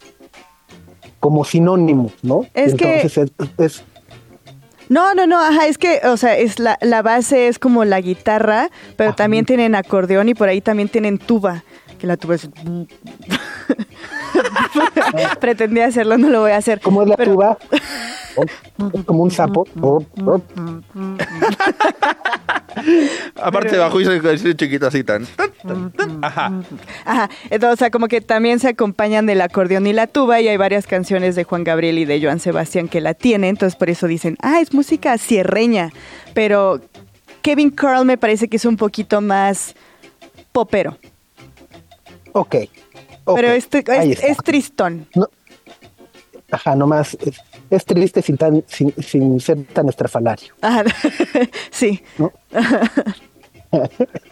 [1.22, 2.46] como sinónimo, ¿no?
[2.54, 3.10] Es que...
[3.58, 3.84] Es,
[4.90, 8.02] no, no, no, ajá, es que, o sea, es la, la base es como la
[8.02, 11.64] guitarra, pero también tienen acordeón y por ahí también tienen tuba,
[11.98, 12.50] que la tuba es...
[15.40, 16.82] Pretendía hacerlo, no lo voy a hacer.
[16.82, 17.58] ¿Cómo es la tuba?
[19.06, 19.66] como un sapo.
[23.36, 25.28] Aparte bajo y se chiquito así tan,
[26.22, 26.52] Ajá.
[27.06, 27.30] Ajá.
[27.50, 30.58] Entonces, o sea, como que también se acompañan del acordeón y la tuba y hay
[30.58, 34.08] varias canciones de Juan Gabriel y de Joan Sebastián que la tienen, entonces por eso
[34.08, 35.92] dicen, ah, es música cierreña,
[36.34, 36.82] pero
[37.42, 39.76] Kevin Carl me parece que es un poquito más
[40.52, 40.98] popero.
[42.34, 42.56] Ok.
[43.36, 45.08] Pero este, es, tristón.
[46.52, 47.18] Ajá, nomás
[47.70, 50.54] es triste sin, tan, sin, ser tan estrafalario.
[50.62, 50.84] Ajá,
[51.72, 52.04] sí.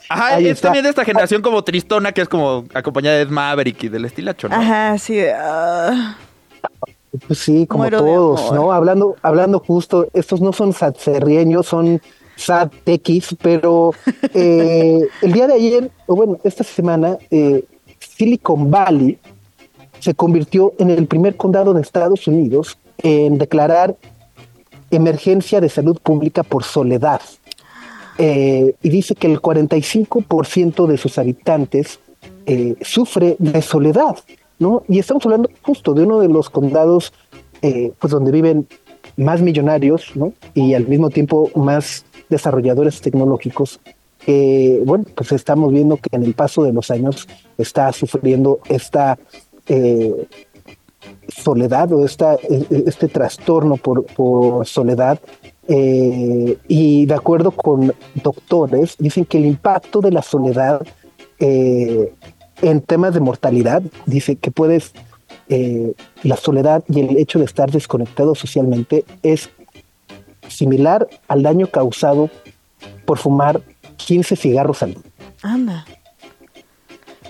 [0.10, 3.90] Ajá, es también de esta generación como tristona que es como acompañada de Maverick y
[3.90, 4.56] del estilacho, ¿no?
[4.56, 5.20] Ajá, sí.
[5.34, 6.18] Ah.
[7.26, 8.72] Pues sí, como todos, ¿no?
[8.72, 12.02] Hablando, hablando justo, estos no son satserrieños, son
[12.36, 13.94] SAT-X, pero
[14.34, 17.64] eh, el día de ayer, o bueno, esta semana, eh,
[18.00, 19.18] Silicon Valley
[20.00, 23.96] se convirtió en el primer condado de Estados Unidos en declarar
[24.92, 27.22] emergencia de salud pública por soledad.
[28.18, 32.00] Eh, y dice que el 45% de sus habitantes
[32.46, 34.18] eh, sufre de soledad,
[34.58, 34.84] ¿no?
[34.90, 37.14] Y estamos hablando justo de uno de los condados
[37.62, 38.68] eh, pues donde viven
[39.16, 40.34] más millonarios, ¿no?
[40.54, 43.80] Y al mismo tiempo más desarrolladores tecnológicos
[44.26, 49.18] que, bueno, pues estamos viendo que en el paso de los años está sufriendo esta
[51.30, 55.20] soledad o esta, e, e, este trastorno por, soledad.
[55.68, 60.82] Eh, y de acuerdo con doctores, dicen que el impacto de la soledad
[61.40, 62.14] eh,
[62.62, 64.94] en temas de mortalidad, dice que puedes,
[65.48, 69.50] eh, la soledad y el hecho de estar desconectado socialmente es
[70.48, 72.30] similar al daño causado
[73.06, 73.62] por fumar
[73.98, 75.04] 15 cigarros al día.
[75.42, 75.86] Anda.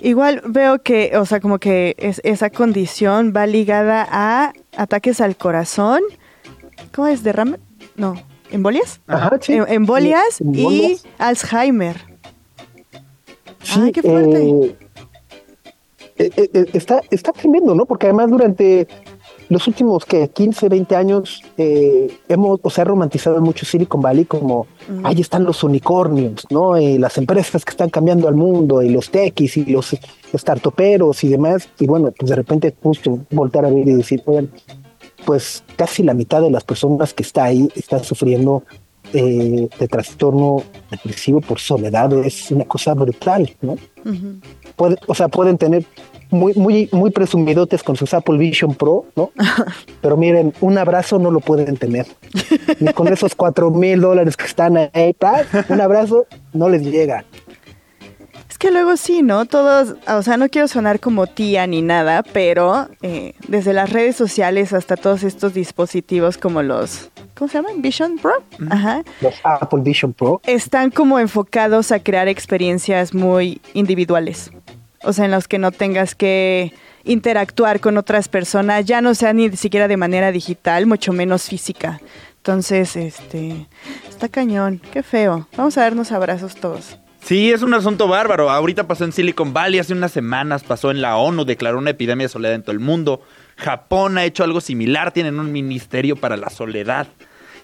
[0.01, 5.35] Igual veo que, o sea, como que es, esa condición va ligada a ataques al
[5.35, 6.01] corazón.
[6.93, 7.23] ¿Cómo es?
[7.23, 7.59] ¿Derrame?
[7.95, 8.15] No.
[8.51, 9.01] ¿Embolias?
[9.07, 9.53] Ajá, sí.
[9.53, 11.97] Em, embolias, y Alzheimer.
[13.61, 14.75] Sí, qué fuerte.
[16.17, 17.85] Eh, eh, eh, está, está tremendo, ¿no?
[17.85, 18.87] Porque además durante
[19.49, 24.67] los últimos que 15, 20 años hemos, o sea, romantizado mucho Silicon Valley como
[25.03, 26.75] ahí están los unicornios, ¿no?
[26.75, 29.97] las empresas que están cambiando al mundo y los techis y los
[30.35, 31.67] startuperos y demás.
[31.79, 34.51] Y bueno, pues de repente justo voltar a ver y decir, oigan,
[35.25, 38.63] pues casi la mitad de las personas que está ahí están sufriendo
[39.11, 42.13] de trastorno depresivo por soledad.
[42.23, 43.77] Es una cosa brutal, ¿no?
[45.07, 45.85] o sea, pueden tener
[46.29, 49.31] muy, muy, muy presumidotes con sus Apple Vision Pro, ¿no?
[50.01, 52.07] Pero miren, un abrazo no lo pueden tener.
[52.79, 55.15] Ni con esos cuatro mil dólares que están ahí,
[55.69, 57.25] un abrazo no les llega.
[58.49, 59.45] Es que luego sí, ¿no?
[59.45, 64.15] Todos, o sea, no quiero sonar como tía ni nada, pero eh, desde las redes
[64.15, 67.81] sociales hasta todos estos dispositivos como los, ¿cómo se llaman?
[67.81, 68.33] Vision Pro.
[68.69, 69.03] Ajá.
[69.21, 70.41] Los Apple Vision Pro.
[70.45, 74.51] Están como enfocados a crear experiencias muy individuales
[75.03, 79.33] o sea, en los que no tengas que interactuar con otras personas, ya no sea
[79.33, 82.01] ni siquiera de manera digital, mucho menos física.
[82.37, 83.67] Entonces, este,
[84.09, 85.47] está cañón, qué feo.
[85.57, 86.97] Vamos a darnos abrazos todos.
[87.21, 88.49] Sí, es un asunto bárbaro.
[88.49, 92.25] Ahorita pasó en Silicon Valley, hace unas semanas pasó en la ONU, declaró una epidemia
[92.25, 93.21] de soledad en todo el mundo.
[93.57, 97.07] Japón ha hecho algo similar, tienen un ministerio para la soledad.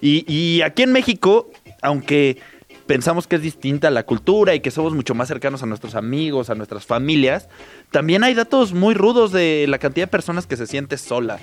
[0.00, 2.38] Y, y aquí en México, aunque
[2.86, 6.50] pensamos que es distinta la cultura y que somos mucho más cercanos a nuestros amigos,
[6.50, 7.48] a nuestras familias,
[7.90, 11.38] también hay datos muy rudos de la cantidad de personas que se siente sola.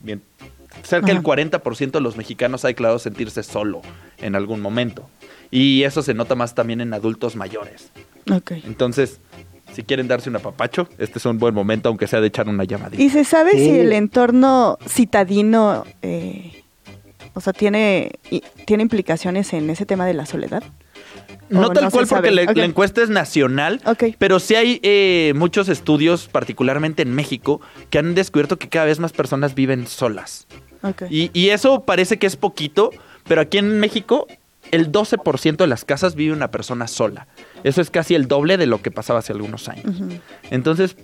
[0.00, 0.22] Bien,
[0.82, 3.82] cerca del 40% de los mexicanos ha declarado sentirse solo
[4.18, 5.08] en algún momento.
[5.50, 7.90] Y eso se nota más también en adultos mayores.
[8.30, 8.62] Okay.
[8.66, 9.20] Entonces,
[9.72, 12.64] si quieren darse un apapacho, este es un buen momento, aunque sea de echar una
[12.64, 13.02] llamadita.
[13.02, 16.64] ¿Y se sabe si el entorno citadino eh,
[17.36, 18.12] o sea, ¿tiene,
[18.64, 20.64] ¿tiene implicaciones en ese tema de la soledad?
[21.50, 23.82] No tal cual porque la, encuesta es nacional,
[24.18, 29.00] pero sí hay eh, muchos estudios, particularmente en México, que han descubierto que cada vez
[29.00, 30.46] más personas viven solas.
[31.10, 32.90] Y, y, eso parece que es poquito,
[33.28, 34.26] pero aquí en México
[34.70, 37.26] el 12% de las casas vive una persona sola.
[37.64, 39.84] Eso es casi el doble de lo que pasaba hace algunos años.
[40.50, 40.96] Entonces,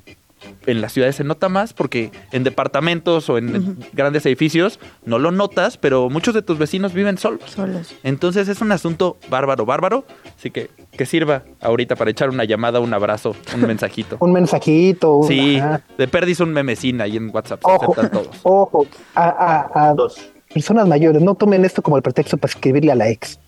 [0.67, 5.31] en las ciudades se nota más porque en departamentos o en grandes edificios no lo
[5.31, 7.51] notas, pero muchos de tus vecinos viven solos.
[7.51, 7.95] Solos.
[8.03, 10.05] Entonces es un asunto bárbaro, bárbaro.
[10.37, 14.17] Así que que sirva ahorita para echar una llamada, un abrazo, un mensajito.
[14.21, 15.21] un mensajito.
[15.27, 15.61] Sí,
[15.99, 17.61] de perdis un memecín ahí en WhatsApp.
[17.65, 18.29] Ojo, todos.
[18.43, 22.95] ojo, a, a, dos personas mayores, no tomen esto como el pretexto para escribirle a
[22.95, 23.38] la ex.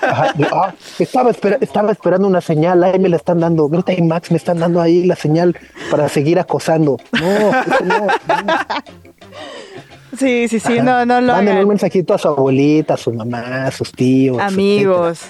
[0.00, 4.38] Ah, estaba, estaba esperando una señal, ahí me la están dando, Greta y Max me
[4.38, 5.56] están dando ahí la señal
[5.90, 6.96] para seguir acosando.
[7.12, 7.50] No,
[7.84, 8.06] no,
[10.18, 13.66] Sí, sí, sí, no, no lo Manden un mensajito a su abuelita, a su mamá,
[13.66, 14.38] a sus tíos.
[14.40, 15.20] Amigos.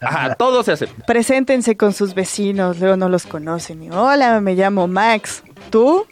[0.00, 0.88] Ajá, todo se hace.
[1.06, 3.92] Preséntense con sus vecinos, luego no los conocen.
[3.92, 5.42] Hola, me llamo Max.
[5.70, 6.06] ¿Tú?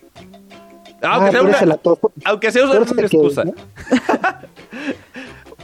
[1.03, 1.79] Aunque, ah, sea una,
[2.25, 3.45] aunque sea una, excusa.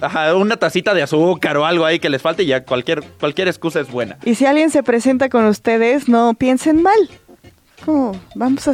[0.00, 3.48] Ajá, una tacita de azúcar o algo ahí que les falte y ya cualquier, cualquier
[3.48, 4.18] excusa es buena.
[4.24, 7.10] Y si alguien se presenta con ustedes, no piensen mal.
[8.34, 8.72] Vamos a,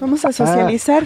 [0.00, 1.04] vamos a socializar.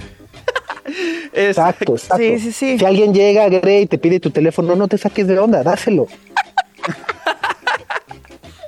[1.32, 2.16] exacto, exacto.
[2.16, 2.78] Sí, sí, sí.
[2.78, 6.06] Si alguien llega, Grey, y te pide tu teléfono, no te saques de onda, dáselo.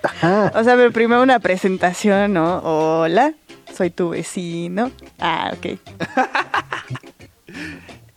[0.03, 0.53] Ajá.
[0.55, 2.59] O sea, pero primero una presentación, ¿no?
[2.59, 3.33] Hola,
[3.81, 4.90] soy tu vecino.
[5.19, 5.79] Ah, ok.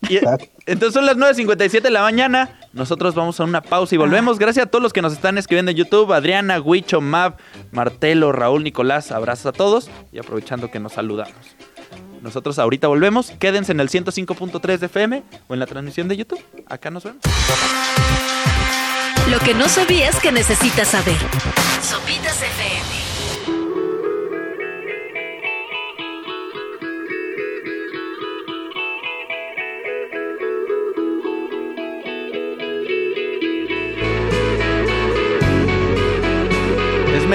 [0.65, 2.59] entonces son las 9.57 de la mañana.
[2.73, 4.39] Nosotros vamos a una pausa y volvemos.
[4.39, 6.11] Gracias a todos los que nos están escribiendo en YouTube.
[6.11, 7.37] Adriana, Huicho, Mav,
[7.71, 9.13] Martelo, Raúl, Nicolás.
[9.13, 9.89] Abrazos a todos.
[10.11, 11.55] Y aprovechando que nos saludamos.
[12.21, 13.31] Nosotros ahorita volvemos.
[13.31, 16.43] Quédense en el 105.3 de FM o en la transmisión de YouTube.
[16.67, 17.21] Acá nos vemos.
[19.29, 21.15] Lo que no sabías que necesitas saber.
[21.81, 22.92] Sopitas FM.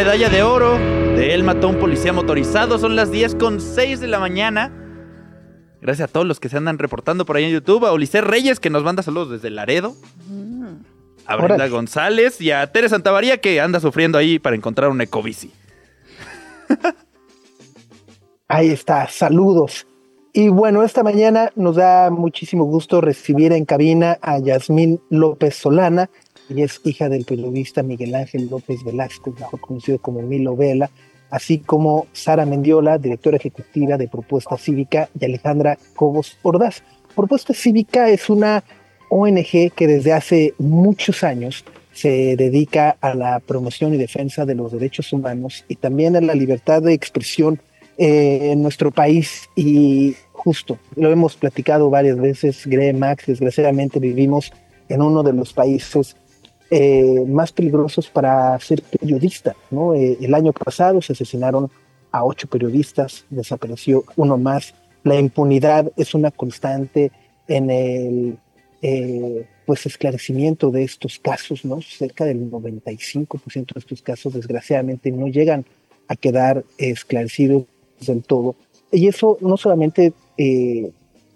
[0.09, 0.79] Medalla de oro.
[0.79, 2.79] De él mató a un policía motorizado.
[2.79, 4.73] Son las 10 con 6 de la mañana.
[5.83, 7.85] Gracias a todos los que se andan reportando por ahí en YouTube.
[7.85, 9.95] A Ulises Reyes, que nos manda saludos desde Laredo.
[11.27, 15.53] A Brenda González y a Tere Santavaría, que anda sufriendo ahí para encontrar un ecobici.
[18.49, 19.87] ahí está, saludos.
[20.33, 26.09] Y bueno, esta mañana nos da muchísimo gusto recibir en cabina a Yasmín López Solana,
[26.51, 30.91] ella es hija del periodista Miguel Ángel López Velasco, mejor conocido como Milo Vela,
[31.31, 36.83] así como Sara Mendiola, directora ejecutiva de Propuesta Cívica, y Alejandra Cobos Ordaz.
[37.15, 38.65] Propuesta Cívica es una
[39.11, 44.73] ONG que desde hace muchos años se dedica a la promoción y defensa de los
[44.73, 47.61] derechos humanos y también a la libertad de expresión
[47.97, 49.49] eh, en nuestro país.
[49.57, 54.53] Y justo, lo hemos platicado varias veces, Gre Max, desgraciadamente vivimos
[54.89, 56.17] en uno de los países
[56.71, 59.57] eh, más peligrosos para ser periodista.
[59.71, 59.95] ¿no?
[59.95, 61.71] Eh, el año pasado se asesinaron
[62.11, 64.75] a ocho periodistas, desapareció uno más.
[65.05, 67.13] La impunidad es una constante
[67.47, 68.39] en el
[68.83, 71.83] eh, pues esclarecimiento de estos casos, ¿no?
[71.83, 75.67] Cerca del 95% de estos casos, desgraciadamente, no llegan
[76.09, 77.65] a quedar esclarecidos
[78.01, 78.57] del todo.
[78.91, 80.91] Y eso no solamente, eh,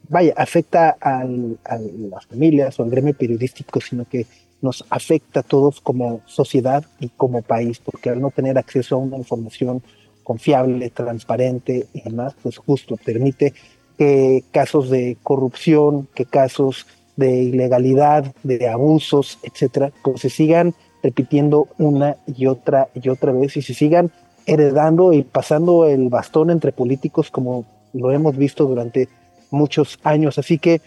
[0.08, 4.24] vaya, afecta a las familias o al gremio periodístico, sino que
[4.62, 8.98] nos afecta a todos como sociedad y como país, porque al no tener acceso a
[8.98, 9.82] una información
[10.22, 13.52] confiable, transparente y demás, pues justo permite
[13.98, 16.86] que casos de corrupción, que casos
[17.16, 23.56] de ilegalidad, de abusos, etcétera, pues se sigan repitiendo una y otra y otra vez
[23.56, 24.12] y se sigan
[24.46, 29.08] heredando y pasando el bastón entre políticos como lo hemos visto durante
[29.50, 30.38] muchos años.
[30.38, 30.80] Así que,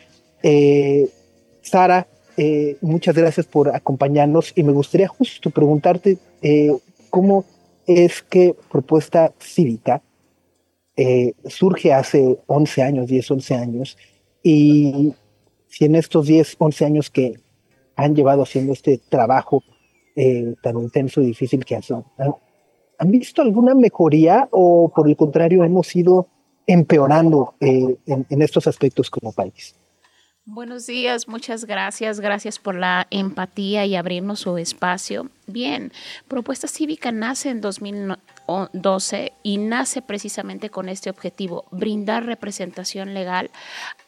[0.43, 1.09] eh,
[1.61, 2.07] Sara,
[2.37, 6.71] eh, muchas gracias por acompañarnos y me gustaría justo preguntarte eh,
[7.09, 7.45] cómo
[7.87, 10.01] es que Propuesta Cívica
[11.49, 13.97] surge hace 11 años, 10, 11 años,
[14.41, 15.13] y
[15.67, 17.33] si en estos 10, 11 años que
[17.95, 19.63] han llevado haciendo este trabajo
[20.15, 22.03] eh, tan intenso y difícil que hacen,
[22.97, 26.27] ¿han, visto alguna mejoría o por el contrario hemos ido
[26.67, 29.75] empeorando eh, en estos aspectos como país?
[30.47, 32.19] Buenos días, muchas gracias.
[32.19, 35.31] Gracias por la empatía y abrirnos su espacio.
[35.47, 35.91] Bien,
[36.27, 43.49] Propuesta Cívica nace en 2012 y nace precisamente con este objetivo, brindar representación legal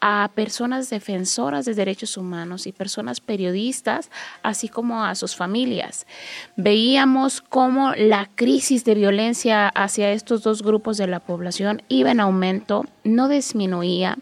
[0.00, 4.08] a personas defensoras de derechos humanos y personas periodistas,
[4.44, 6.06] así como a sus familias.
[6.56, 12.20] Veíamos cómo la crisis de violencia hacia estos dos grupos de la población iba en
[12.20, 14.18] aumento, no disminuía.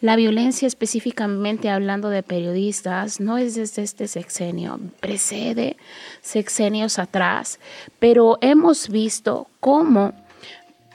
[0.00, 5.76] La violencia específicamente hablando de periodistas no es desde este sexenio, precede
[6.20, 7.58] sexenios atrás,
[7.98, 10.12] pero hemos visto cómo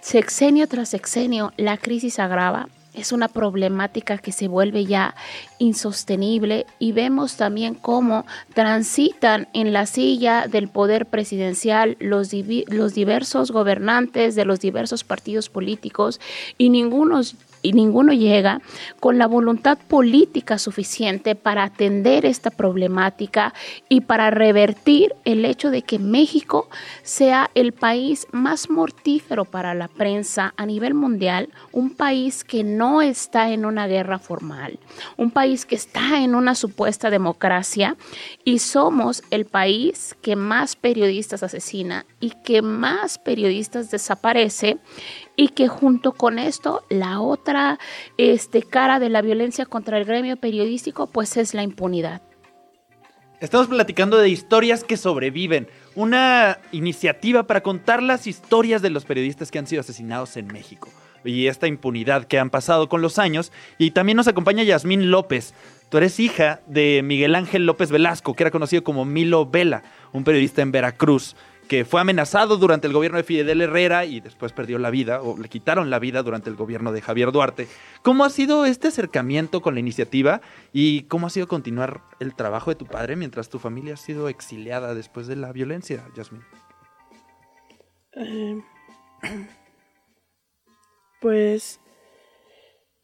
[0.02, 2.70] sexenio tras sexenio la crisis agrava.
[2.94, 5.16] Es una problemática que se vuelve ya
[5.60, 12.32] insostenible y vemos también cómo transitan en la silla del poder presidencial los,
[12.68, 16.20] los diversos gobernantes de los diversos partidos políticos
[16.58, 17.22] y ninguno
[17.62, 18.62] y ninguno llega
[19.00, 23.54] con la voluntad política suficiente para atender esta problemática
[23.88, 26.70] y para revertir el hecho de que México
[27.04, 33.02] sea el país más mortífero para la prensa a nivel mundial, un país que no
[33.02, 34.80] está en una guerra formal,
[35.18, 37.96] un país que está en una supuesta democracia
[38.44, 44.78] y somos el país que más periodistas asesina y que más periodistas desaparece
[45.40, 47.80] y que junto con esto la otra
[48.18, 52.22] este, cara de la violencia contra el gremio periodístico pues es la impunidad.
[53.40, 59.50] Estamos platicando de historias que sobreviven, una iniciativa para contar las historias de los periodistas
[59.50, 60.90] que han sido asesinados en México
[61.24, 63.54] y esta impunidad que han pasado con los años.
[63.78, 65.54] Y también nos acompaña Yasmín López.
[65.88, 70.26] Tú eres hija de Miguel Ángel López Velasco, que era conocido como Milo Vela, un
[70.26, 71.38] periodista en Veracruz
[71.70, 75.38] que fue amenazado durante el gobierno de Fidel Herrera y después perdió la vida o
[75.38, 77.68] le quitaron la vida durante el gobierno de Javier Duarte.
[78.02, 80.42] ¿Cómo ha sido este acercamiento con la iniciativa
[80.74, 84.30] y cómo ha sido continuar el trabajo de tu padre mientras tu familia ha sido
[84.30, 86.42] exiliada después de la violencia, Yasmin?
[88.14, 88.62] Eh,
[91.22, 91.80] pues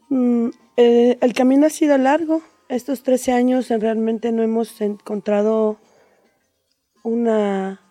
[0.10, 2.42] mm, eh, el camino ha sido largo.
[2.68, 5.78] Estos 13 años realmente no hemos encontrado
[7.04, 7.85] una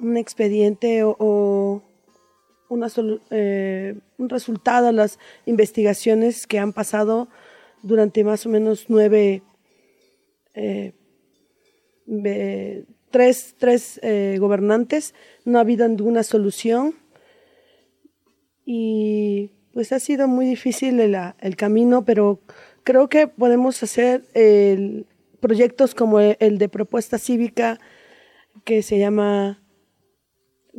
[0.00, 1.82] un expediente o,
[2.68, 2.88] una
[3.30, 7.28] eh, un resultado a las investigaciones que han pasado
[7.82, 9.42] durante más o menos nueve,
[10.54, 10.92] eh,
[13.10, 15.14] tres, tres eh, gobernantes.
[15.44, 16.94] No ha habido ninguna solución
[18.64, 22.40] y pues ha sido muy difícil el, el camino, pero
[22.84, 24.24] creo que podemos hacer
[25.40, 27.80] proyectos como el de propuesta cívica
[28.64, 29.60] que se llama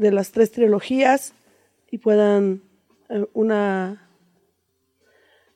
[0.02, 1.34] de las tres trilogías
[1.92, 2.64] y puedan
[3.10, 4.10] eh, una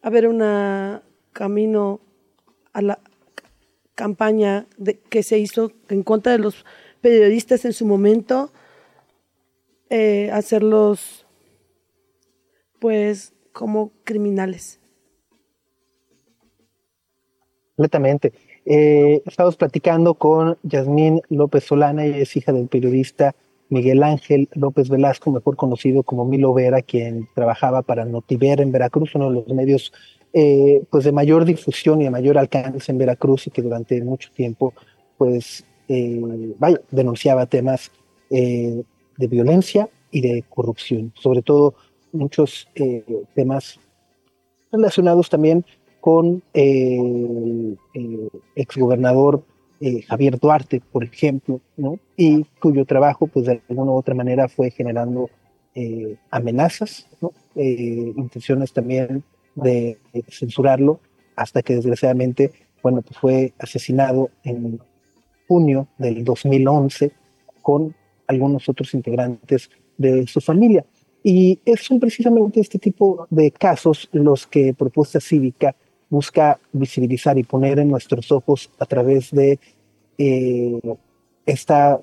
[0.03, 1.01] haber un
[1.33, 1.99] camino
[2.71, 2.99] a la
[3.95, 6.63] campaña de, que se hizo en contra de los
[7.01, 8.51] periodistas en su momento,
[9.89, 11.25] eh, hacerlos
[12.79, 14.79] pues como criminales.
[17.75, 18.31] Completamente.
[18.65, 23.33] Eh, estamos platicando con Yasmín López Solana, ella es hija del periodista
[23.70, 29.16] Miguel Ángel López Velasco, mejor conocido como Milo Vera, quien trabajaba para Notiver en Veracruz,
[29.16, 29.91] uno de los medios
[30.34, 34.30] eh, pues de mayor difusión y de mayor alcance en Veracruz y que durante mucho
[34.36, 34.74] tiempo
[35.18, 36.22] pues eh,
[36.91, 37.89] denunciaba temas
[38.30, 38.84] eh,
[39.18, 41.76] de violencia y de corrupción, sobre todo
[42.11, 42.68] muchos
[43.34, 43.80] temas
[44.72, 45.66] relacionados también
[46.01, 47.78] con el
[48.55, 49.43] exgobernador
[49.80, 51.59] eh, Javier Duarte, por ejemplo,
[52.15, 55.30] y cuyo trabajo, pues de alguna u otra manera, fue generando
[55.73, 57.07] eh, amenazas.
[57.55, 59.23] Eh, intenciones también
[59.55, 59.97] de
[60.30, 60.99] censurarlo,
[61.36, 62.51] hasta que desgraciadamente,
[62.82, 64.80] bueno, pues fue asesinado en
[65.47, 67.11] junio del 2011
[67.61, 67.95] con
[68.28, 70.86] algunos otros integrantes de su familia.
[71.23, 75.76] Y son precisamente este tipo de casos los que Propuesta Cívica
[76.09, 79.59] busca visibilizar y poner en nuestros ojos a través de
[80.17, 80.79] eh,
[81.45, 81.99] esta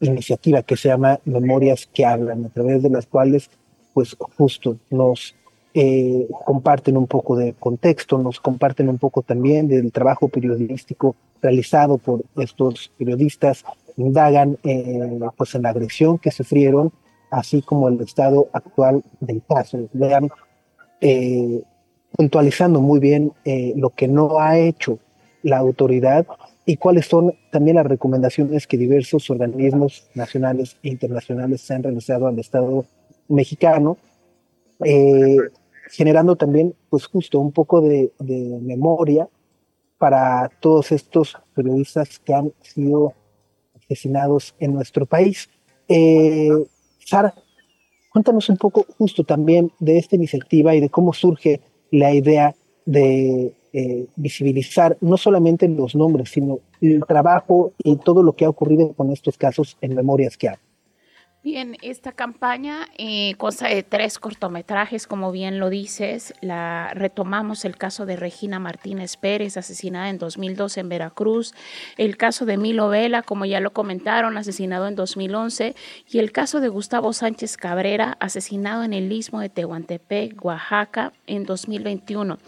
[0.00, 3.50] iniciativa que se llama Memorias que Hablan, a través de las cuales,
[3.94, 5.34] pues justo nos
[5.74, 11.98] eh, comparten un poco de contexto, nos comparten un poco también del trabajo periodístico realizado
[11.98, 13.64] por estos periodistas,
[13.96, 16.92] indagan eh, pues en la agresión que sufrieron,
[17.30, 19.88] así como el estado actual del caso.
[19.92, 20.30] Vean
[22.18, 24.98] puntualizando muy bien eh, lo que no ha hecho
[25.44, 26.26] la autoridad
[26.66, 32.26] y cuáles son también las recomendaciones que diversos organismos nacionales e internacionales se han realizado
[32.26, 32.84] al Estado
[33.28, 33.98] mexicano,
[34.84, 35.36] eh,
[35.92, 38.10] generando también, pues justo un poco de,
[38.62, 39.28] memoria
[39.96, 43.14] para todos estos periodistas que han sido
[43.76, 45.48] asesinados en nuestro país.
[45.86, 46.50] Eh,
[46.98, 47.32] Sara,
[48.10, 51.60] cuéntanos un poco justo también de esta iniciativa y de cómo surge
[51.90, 58.32] la idea de eh, visibilizar no solamente los nombres, sino el trabajo y todo lo
[58.32, 60.56] que ha ocurrido con estos casos en memorias que hay.
[61.44, 66.34] Bien, esta campaña eh, consta de tres cortometrajes, como bien lo dices.
[66.40, 71.54] La retomamos el caso de Regina Martínez Pérez, asesinada en 2012 en Veracruz,
[71.96, 75.76] el caso de Milo Vela, como ya lo comentaron, asesinado en 2011,
[76.08, 81.44] y el caso de Gustavo Sánchez Cabrera, asesinado en el istmo de Tehuantepec, Oaxaca, en
[81.44, 82.40] 2021.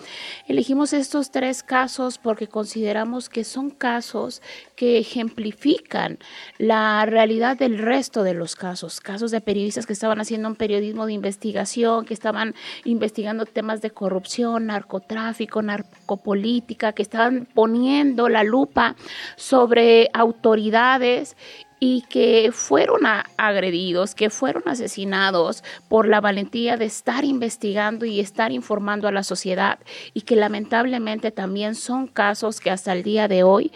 [0.48, 4.42] Elegimos estos tres casos porque consideramos que son casos
[4.74, 6.18] que ejemplifican
[6.58, 11.06] la realidad del resto de los casos casos, de periodistas que estaban haciendo un periodismo
[11.06, 12.54] de investigación, que estaban
[12.84, 18.96] investigando temas de corrupción, narcotráfico, narcopolítica, que estaban poniendo la lupa
[19.36, 21.36] sobre autoridades
[21.80, 23.00] y que fueron
[23.38, 29.22] agredidos, que fueron asesinados por la valentía de estar investigando y estar informando a la
[29.22, 29.78] sociedad
[30.12, 33.72] y que lamentablemente también son casos que hasta el día de hoy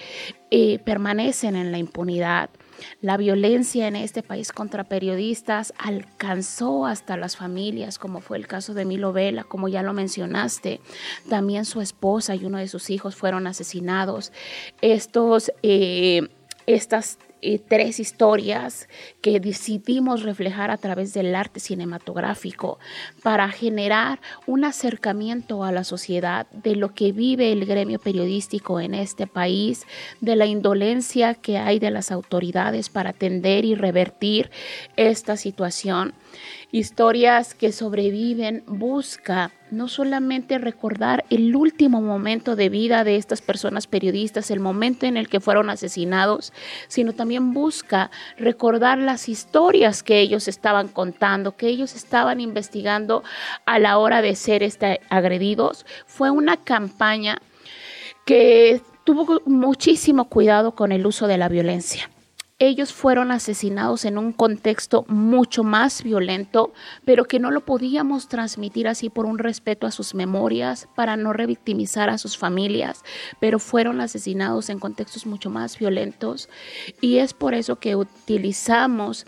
[0.51, 2.51] eh, permanecen en la impunidad.
[3.01, 8.75] La violencia en este país contra periodistas alcanzó hasta las familias, como fue el caso
[8.75, 10.81] de Milo Vela, como ya lo mencionaste.
[11.29, 14.33] También su esposa y uno de sus hijos fueron asesinados.
[14.81, 16.29] Estos, eh,
[16.67, 18.89] estas eh, tres historias
[19.21, 22.79] que decidimos reflejar a través del arte cinematográfico
[23.23, 28.95] para generar un acercamiento a la sociedad de lo que vive el gremio periodístico en
[28.95, 29.87] este país,
[30.23, 34.51] de la indolencia que hay de las autoridades para atender y revertir
[34.97, 36.15] esta situación
[36.75, 43.87] historias que sobreviven, busca no solamente recordar el último momento de vida de estas personas
[43.87, 46.53] periodistas, el momento en el que fueron asesinados,
[46.89, 53.23] sino también busca recordar las historias que ellos estaban contando, que ellos estaban investigando
[53.67, 55.87] a la hora de ser este, agredidos.
[56.07, 57.39] Fue una campaña
[58.27, 62.11] que tuvo muchísimo cuidado con el uso de la violencia
[62.59, 66.73] ellos fueron asesinados en un contexto mucho más violento,
[67.05, 71.33] pero que no lo podíamos transmitir así por un respeto a sus memorias, para no
[71.33, 73.03] revictimizar a sus familias,
[73.41, 76.49] pero fueron asesinados en contextos mucho más violentos
[77.01, 79.27] y es por eso que utilizamos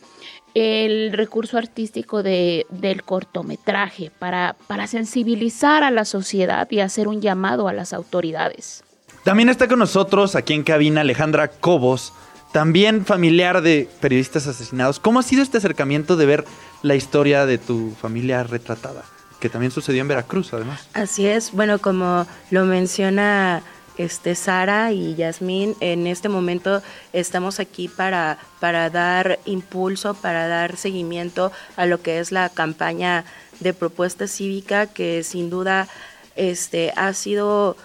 [0.54, 7.20] el recurso artístico de, del cortometraje para, para sensibilizar a la sociedad y hacer un
[7.20, 8.82] llamado a las autoridades.
[9.22, 12.12] También está con nosotros aquí en cabina Alejandra Cobos,
[12.57, 14.98] también familiar de periodistas asesinados.
[14.98, 16.46] ¿Cómo ha sido este acercamiento de ver
[16.80, 19.04] la historia de tu familia retratada?
[19.40, 20.88] Que también sucedió en Veracruz, además.
[20.94, 23.62] Así es, bueno, como lo menciona
[23.98, 26.82] este Sara y Yasmín, en este momento
[27.12, 33.26] estamos aquí para, para dar impulso, para dar seguimiento a lo que es la campaña
[33.61, 35.88] de propuesta cívica, que sin duda
[36.36, 37.76] este, ha sido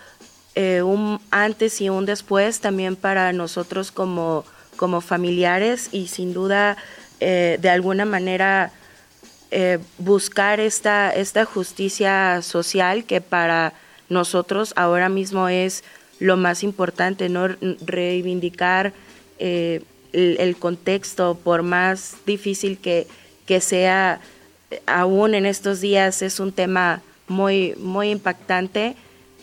[0.55, 4.45] eh, un antes y un después también para nosotros como,
[4.81, 6.75] como familiares y sin duda
[7.19, 8.71] eh, de alguna manera
[9.51, 13.73] eh, buscar esta, esta justicia social que para
[14.09, 15.83] nosotros ahora mismo es
[16.17, 17.47] lo más importante, ¿no?
[17.85, 18.93] reivindicar
[19.37, 23.05] el, el, contexto, por más difícil que,
[23.45, 24.19] que sea,
[24.87, 28.95] aún en estos días es un tema muy, muy impactante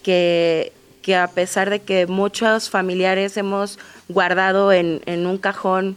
[0.03, 0.73] que,
[1.09, 3.79] que a pesar de que muchos familiares hemos
[4.11, 5.97] guardado en, en un cajón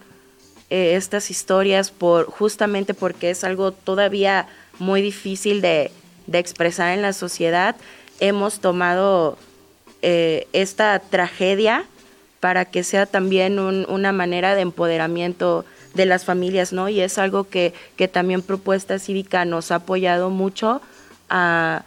[0.69, 4.47] eh, estas historias por justamente porque es algo todavía
[4.79, 5.91] muy difícil de,
[6.27, 7.75] de expresar en la sociedad,
[8.21, 9.37] hemos tomado
[10.01, 11.83] eh, esta tragedia
[12.39, 16.87] para que sea también una manera de empoderamiento de las familias, ¿no?
[16.87, 20.81] Y es algo que, que también Propuesta Cívica nos ha apoyado mucho
[21.29, 21.83] a,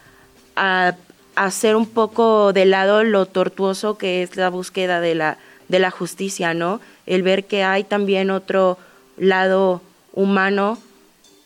[0.57, 0.95] a
[1.37, 5.91] hacer un poco de lado lo tortuoso que es la búsqueda de la, de la
[5.91, 6.81] justicia, ¿no?
[7.07, 8.79] El ver que hay también otro
[9.17, 9.83] lado
[10.13, 10.79] humano,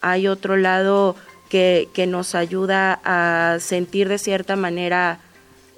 [0.00, 1.16] hay otro lado
[1.48, 5.20] que, que nos ayuda a sentir de cierta manera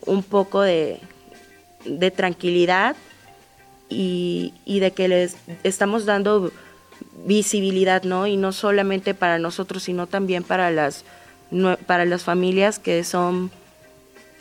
[0.07, 1.01] un poco de,
[1.85, 2.97] de tranquilidad
[3.89, 6.53] y, y, de que les estamos dando
[7.25, 8.27] visibilidad, ¿no?
[8.27, 11.05] Y no solamente para nosotros, sino también para las
[11.87, 13.51] para las familias que son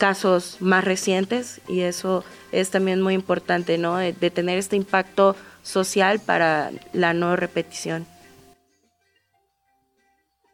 [0.00, 3.98] casos más recientes y eso es también muy importante, ¿no?
[3.98, 8.06] De, tener este impacto social para la no repetición.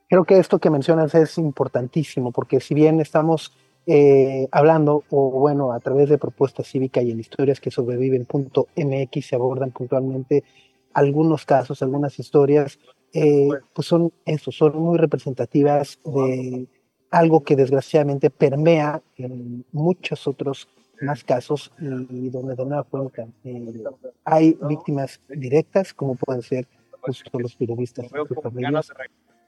[0.09, 3.53] Creo que esto que mencionas es importantísimo porque si bien estamos
[3.87, 9.37] eh, hablando, o bueno, a través de propuesta cívica y en historias que sobreviven.mx se
[9.37, 10.43] abordan puntualmente
[10.93, 12.81] algunos casos, algunas historias,
[13.13, 16.67] eh, pues son eso, son muy representativas de
[17.17, 20.69] algo que desgraciadamente permea en muchos otros
[21.01, 23.85] más casos y, donde de nueva cuenta eh,
[24.25, 26.67] hay víctimas directas como pueden ser
[27.01, 28.07] justo los periodistas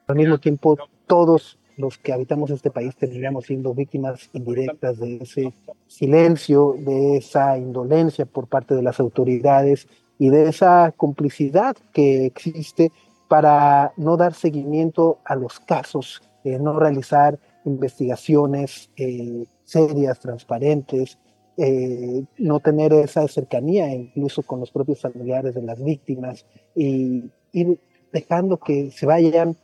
[0.07, 5.53] al mismo tiempo todos los que habitamos este país terminamos siendo víctimas indirectas de ese
[5.87, 12.91] silencio, de esa indolencia por parte de las autoridades y de esa complicidad que existe
[13.27, 21.17] para no dar seguimiento a los casos, eh, no realizar investigaciones eh, serias, transparentes,
[21.57, 26.45] eh, no tener esa cercanía incluso con los propios familiares de las víctimas
[26.75, 27.79] y ir
[28.11, 29.57] dejando que se vayan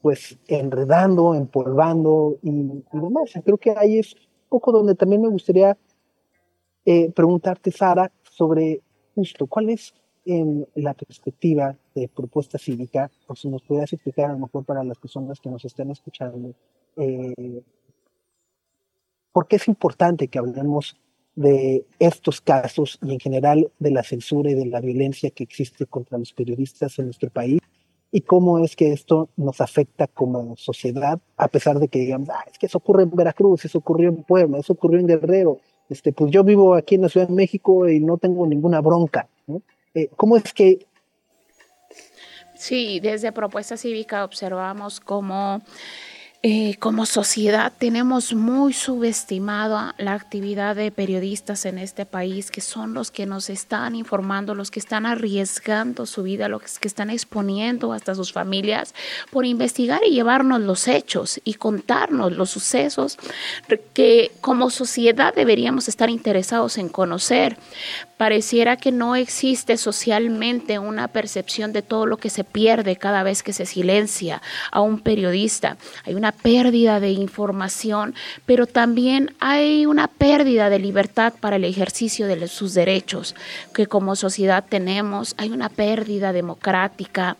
[0.00, 3.32] pues enredando, empolvando y, y, demás.
[3.44, 5.76] Creo que ahí es un poco donde también me gustaría
[7.14, 8.82] preguntarte, Sara, sobre
[9.16, 9.92] justo cuál es
[10.28, 14.84] en la perspectiva de propuesta cívica, o si nos pudieras explicar a lo mejor para
[14.84, 16.54] las personas que nos están escuchando,
[16.96, 17.62] eh,
[19.32, 20.96] por qué es importante que hablemos
[21.34, 25.86] de estos casos y en general de la censura y de la violencia que existe
[25.86, 27.60] contra los periodistas en nuestro país
[28.10, 32.44] y cómo es que esto nos afecta como sociedad, a pesar de que digamos, ah,
[32.50, 35.58] es que eso ocurre en Veracruz, eso ocurrió en Puebla, eso ocurrió en Guerrero,
[35.88, 39.28] este, pues yo vivo aquí en la Ciudad de México y no tengo ninguna bronca.
[39.46, 39.62] ¿no?
[39.98, 40.86] Eh, ¿Cómo es que...
[42.56, 45.62] Sí, desde Propuesta Cívica observamos cómo
[46.44, 52.94] eh, como sociedad tenemos muy subestimada la actividad de periodistas en este país, que son
[52.94, 57.92] los que nos están informando, los que están arriesgando su vida, los que están exponiendo
[57.92, 58.94] hasta sus familias
[59.32, 63.18] por investigar y llevarnos los hechos y contarnos los sucesos
[63.92, 67.56] que como sociedad deberíamos estar interesados en conocer.
[68.18, 73.44] Pareciera que no existe socialmente una percepción de todo lo que se pierde cada vez
[73.44, 74.42] que se silencia
[74.72, 75.76] a un periodista.
[76.04, 82.26] Hay una pérdida de información, pero también hay una pérdida de libertad para el ejercicio
[82.26, 83.36] de sus derechos
[83.72, 85.36] que como sociedad tenemos.
[85.38, 87.36] Hay una pérdida democrática.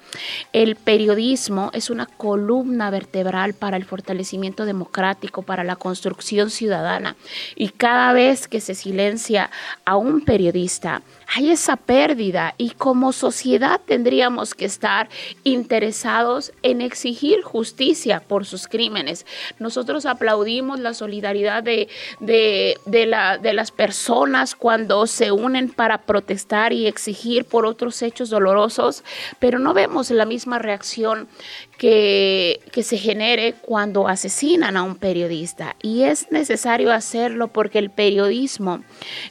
[0.52, 7.16] El periodismo es una columna vertebral para el fortalecimiento democrático, para la construcción ciudadana.
[7.56, 9.50] Y cada vez que se silencia
[9.84, 11.02] a un periodista, した。
[11.34, 15.10] Hay esa pérdida y como sociedad tendríamos que estar
[15.44, 19.26] interesados en exigir justicia por sus crímenes.
[19.58, 21.88] Nosotros aplaudimos la solidaridad de,
[22.20, 28.30] de, la, de las personas cuando se unen para protestar y exigir por otros hechos
[28.30, 29.04] dolorosos,
[29.38, 31.28] pero no vemos la misma reacción
[31.76, 35.76] que, que, se genere cuando asesinan a un periodista.
[35.82, 38.82] Y es necesario hacerlo porque el periodismo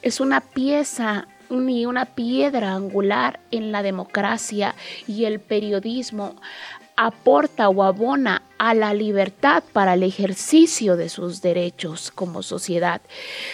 [0.02, 4.74] es una pieza ni una piedra angular en la democracia
[5.06, 6.36] y el periodismo
[6.96, 13.00] aporta o abona a la libertad para el ejercicio de sus derechos como sociedad.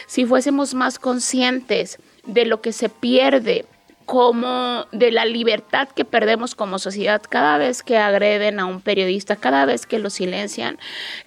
[0.07, 3.67] Si fuésemos más conscientes de lo que se pierde
[4.07, 9.37] como de la libertad que perdemos como sociedad cada vez que agreden a un periodista,
[9.37, 10.79] cada vez que lo silencian,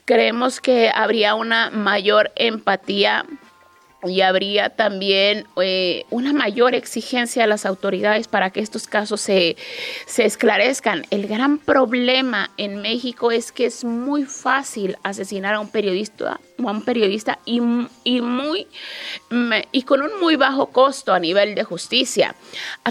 [0.06, 3.26] creemos que habría una mayor empatía
[4.04, 9.58] y habría también eh, una mayor exigencia a las autoridades para que estos casos se,
[10.06, 11.06] se, esclarezcan.
[11.10, 16.82] El gran problema en México es que es muy fácil asesinar a un periodista, un
[16.84, 17.62] periodista y,
[18.04, 18.68] y, muy,
[19.72, 22.36] y con un muy bajo costo a nivel de justicia.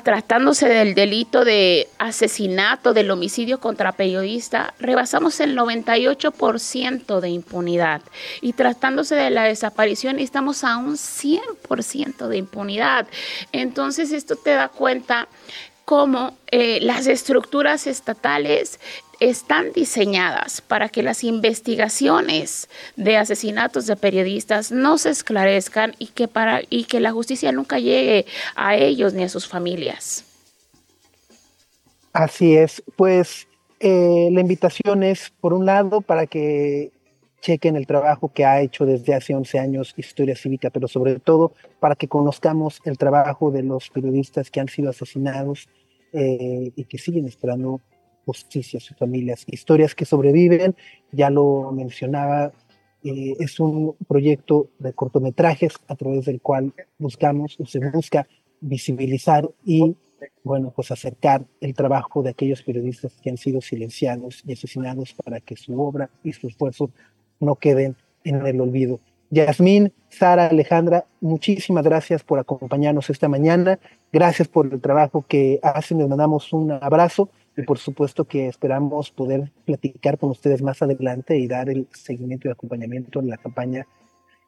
[0.05, 8.03] Tratándose del delito de asesinato, del homicidio contra periodista, rebasamos el 98% de impunidad.
[8.41, 13.07] Y tratándose de la desaparición, estamos a un 100% de impunidad.
[13.53, 15.29] Entonces esto te da cuenta
[15.87, 18.81] cómo eh, las estructuras estatales
[19.21, 26.29] están diseñadas para que las investigaciones de asesinatos de periodistas no se esclarezcan y que,
[26.29, 30.25] para, y que la justicia nunca llegue a ellos ni a sus familias.
[32.13, 33.47] Así es, pues
[33.81, 36.91] eh, la invitación es, por un lado, para que
[37.43, 41.53] chequen el trabajo que ha hecho desde hace 11 años Historia Cívica, pero sobre todo
[41.79, 45.69] para que conozcamos el trabajo de los periodistas que han sido asesinados
[46.13, 47.81] eh, y que siguen esperando
[48.27, 49.45] justicia a sus familias.
[49.47, 50.75] Historias que sobreviven,
[51.13, 52.53] ya lo mencionaba,
[53.05, 58.27] eh, es un proyecto de cortometrajes a través del cual buscamos o se busca
[58.61, 59.97] visibilizar y
[60.43, 65.41] bueno, pues acercar el trabajo de aquellos periodistas que han sido silenciados y asesinados para
[65.41, 66.91] que su obra y su esfuerzo
[67.39, 68.99] no queden en el olvido.
[69.31, 73.79] Yasmín, Sara, Alejandra, muchísimas gracias por acompañarnos esta mañana.
[74.13, 75.99] Gracias por el trabajo que hacen.
[75.99, 81.39] Les mandamos un abrazo y por supuesto que esperamos poder platicar con ustedes más adelante
[81.39, 83.87] y dar el seguimiento y acompañamiento en la campaña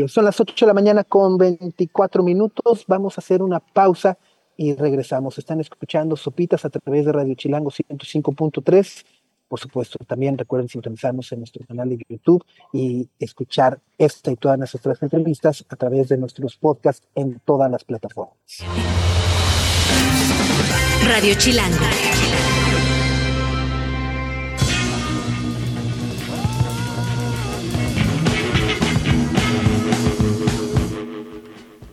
[0.07, 2.85] son las 8 de la mañana con 24 minutos.
[2.87, 4.19] Vamos a hacer una pausa
[4.55, 5.39] y regresamos.
[5.39, 9.18] Están escuchando Sopitas a través de Radio Chilango 105.3
[9.49, 14.59] por supuesto, también recuerden sintonizarnos en nuestro canal de YouTube y escuchar esta y todas
[14.59, 18.37] nuestras entrevistas a través de nuestros podcasts en todas las plataformas.
[21.07, 21.79] Radio Chilango.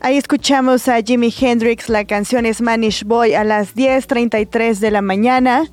[0.06, 5.64] Ahí escuchamos a Jimi Hendrix, la canción Spanish Boy a las 10.33 de la mañana.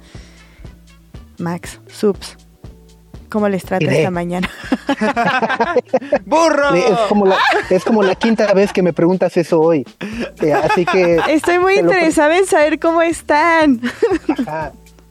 [1.38, 2.36] Max, subs,
[3.28, 4.48] ¿cómo les trata esta mañana?
[6.26, 6.74] ¡Burro!
[6.74, 9.86] Es como, la, quinta vez que me preguntas eso hoy.
[10.42, 11.20] Eh, así que.
[11.28, 13.80] Estoy muy interesada en saber cómo están.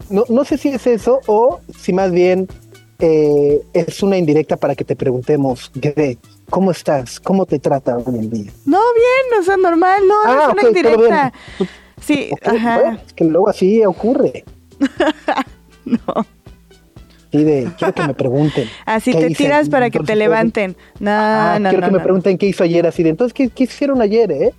[0.10, 2.48] No, no sé si es eso o si más bien
[3.00, 5.72] eh, es una indirecta para que te preguntemos,
[6.50, 7.20] ¿cómo estás?
[7.20, 8.52] ¿Cómo te trata hoy en día?
[8.66, 11.34] No, bien, no sea, normal, no, es ah, una indirecta.
[12.00, 13.00] Sí, ajá.
[13.06, 14.44] es que luego así ocurre.
[15.86, 16.26] no.
[17.32, 18.68] Sí, de, quiero que me pregunten.
[18.86, 20.76] Así te tiras para que te levanten.
[21.00, 23.64] No, ah, no, Quiero que me pregunten qué hizo ayer, así de, entonces, ¿qué, qué
[23.64, 24.54] hicieron ayer, eh?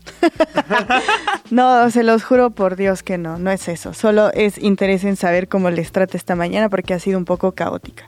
[1.50, 3.92] no, se los juro por Dios que no, no es eso.
[3.92, 7.52] Solo es interés en saber cómo les trata esta mañana porque ha sido un poco
[7.52, 8.06] caótica.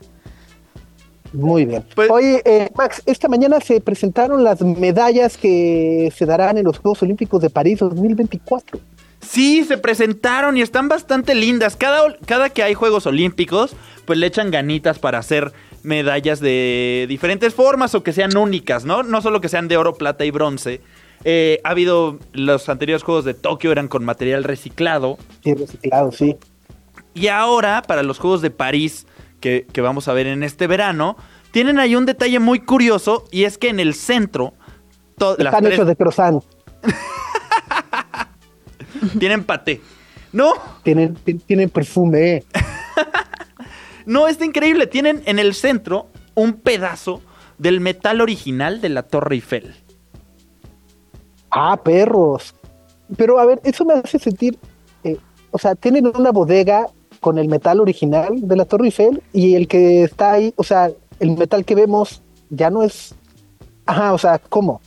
[1.34, 1.84] Muy bien.
[1.94, 6.78] Pues, Oye, eh, Max, esta mañana se presentaron las medallas que se darán en los
[6.78, 8.78] Juegos Olímpicos de París 2024.
[9.26, 11.76] Sí, se presentaron y están bastante lindas.
[11.76, 15.52] Cada, cada que hay Juegos Olímpicos, pues le echan ganitas para hacer
[15.82, 19.02] medallas de diferentes formas o que sean únicas, ¿no?
[19.02, 20.80] No solo que sean de oro, plata y bronce.
[21.24, 25.18] Eh, ha habido los anteriores Juegos de Tokio eran con material reciclado.
[25.42, 26.36] Sí, reciclado, sí.
[27.14, 29.06] Y ahora, para los Juegos de París,
[29.40, 31.16] que, vamos a ver en este verano,
[31.50, 34.54] tienen ahí un detalle muy curioso y es que en el centro...
[35.38, 36.42] Están hechos de croissant.
[39.18, 39.80] Tienen paté.
[40.32, 40.52] No.
[40.82, 41.14] Tienen,
[41.46, 42.44] tienen perfume.
[44.06, 44.86] no, está increíble.
[44.86, 47.22] Tienen en el centro un pedazo
[47.58, 49.74] del metal original de la Torre Eiffel.
[51.50, 52.54] Ah, perros.
[53.16, 54.58] Pero a ver, eso me hace sentir,
[55.04, 55.18] eh,
[55.50, 56.86] o sea, tienen una bodega
[57.20, 60.90] con el metal original de la Torre Eiffel y el que está ahí, o sea,
[61.20, 63.14] el metal que vemos ya no es...
[63.86, 64.80] Ajá, o sea, ¿cómo?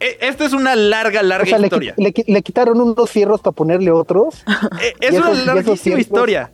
[0.00, 1.94] Eh, esta es una larga, larga historia.
[1.96, 4.44] Le, quitaron unos fierros para ponerle otros.
[4.80, 6.52] Eh, es una larguísima historia.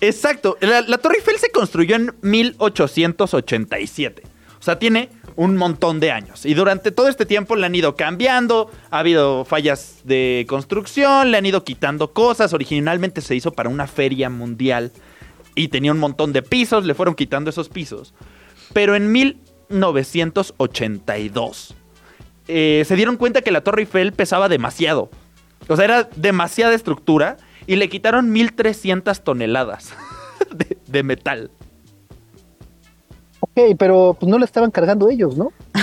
[0.00, 0.56] Exacto.
[0.60, 4.22] La, Torre Eiffel se construyó en 1887.
[4.58, 6.46] O sea, tiene un montón de años.
[6.46, 11.36] Y durante todo este tiempo le han ido cambiando, ha habido fallas de construcción, le
[11.38, 12.52] han ido quitando cosas.
[12.52, 14.90] Originalmente se hizo para una feria mundial
[15.54, 18.14] y tenía un montón de pisos, le fueron quitando esos pisos.
[18.72, 21.74] Pero en 1982
[22.50, 25.10] eh, se dieron cuenta que la Torre Eiffel pesaba demasiado.
[25.68, 27.36] O sea, era demasiada estructura
[27.66, 29.92] y le quitaron 1300 toneladas
[30.86, 31.50] de, metal.
[33.40, 35.52] Ok, pero pues no le estaban cargando ellos, ¿no?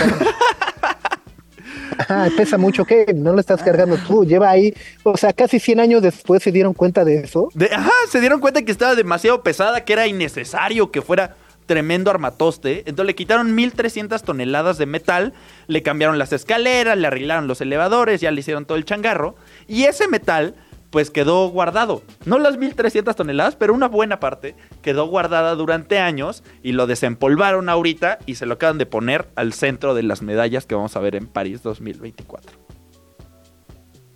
[1.98, 3.08] Ajá, pesa mucho, ¿qué?
[3.16, 6.74] No lo estás cargando tú, lleva ahí, o sea, casi 100 años después se dieron
[6.74, 7.50] cuenta de eso.
[7.72, 11.36] ajá, se dieron cuenta que estaba demasiado pesada, que era innecesario que fuera
[11.68, 12.80] tremendo armatoste.
[12.80, 15.34] Entonces le quitaron 1300 toneladas de metal,
[15.68, 19.36] le cambiaron las escaleras, le arreglaron los elevadores, ya le hicieron todo el changarro.
[19.68, 20.56] Y ese metal,
[20.90, 22.02] pues quedó guardado.
[22.26, 27.70] No las 1300 toneladas, pero una buena parte quedó guardada durante años y lo desempolvaron
[27.70, 31.00] ahorita y se lo acaban de poner al centro de las medallas que vamos a
[31.00, 32.58] ver en París 2024.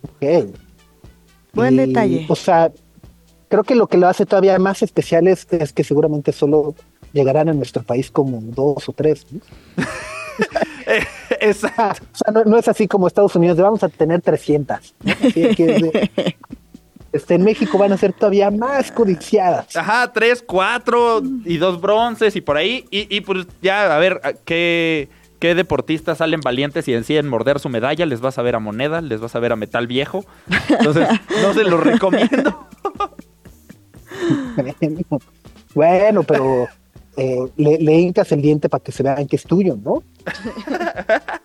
[0.02, 0.56] Ok.
[1.52, 2.24] Buen detalle.
[2.28, 2.72] O sea,
[3.48, 6.74] creo que lo que lo hace todavía más especial es que seguramente solo
[7.12, 9.26] llegarán a nuestro país como dos o tres.
[9.30, 9.40] ¿no?
[11.40, 12.06] Exacto.
[12.12, 14.94] O sea, no, es así como Estados Unidos, vamos a tener 300.
[17.12, 19.76] este, en México van a ser todavía más codiciadas.
[19.76, 22.86] Ajá, tres, cuatro y dos bronces y por ahí.
[22.90, 25.08] Y, y pues ya, a ver, ¿qué,
[25.38, 28.06] ¿qué deportistas salen valientes y deciden morder su medalla?
[28.06, 30.24] Les vas a ver a moneda, les vas a ver a metal viejo.
[30.68, 31.08] Entonces,
[31.42, 32.68] no se lo recomiendo.
[35.74, 36.68] bueno, pero
[37.16, 40.02] eh, le, le, hincas el diente para que se vean que es tuyo, ¿no?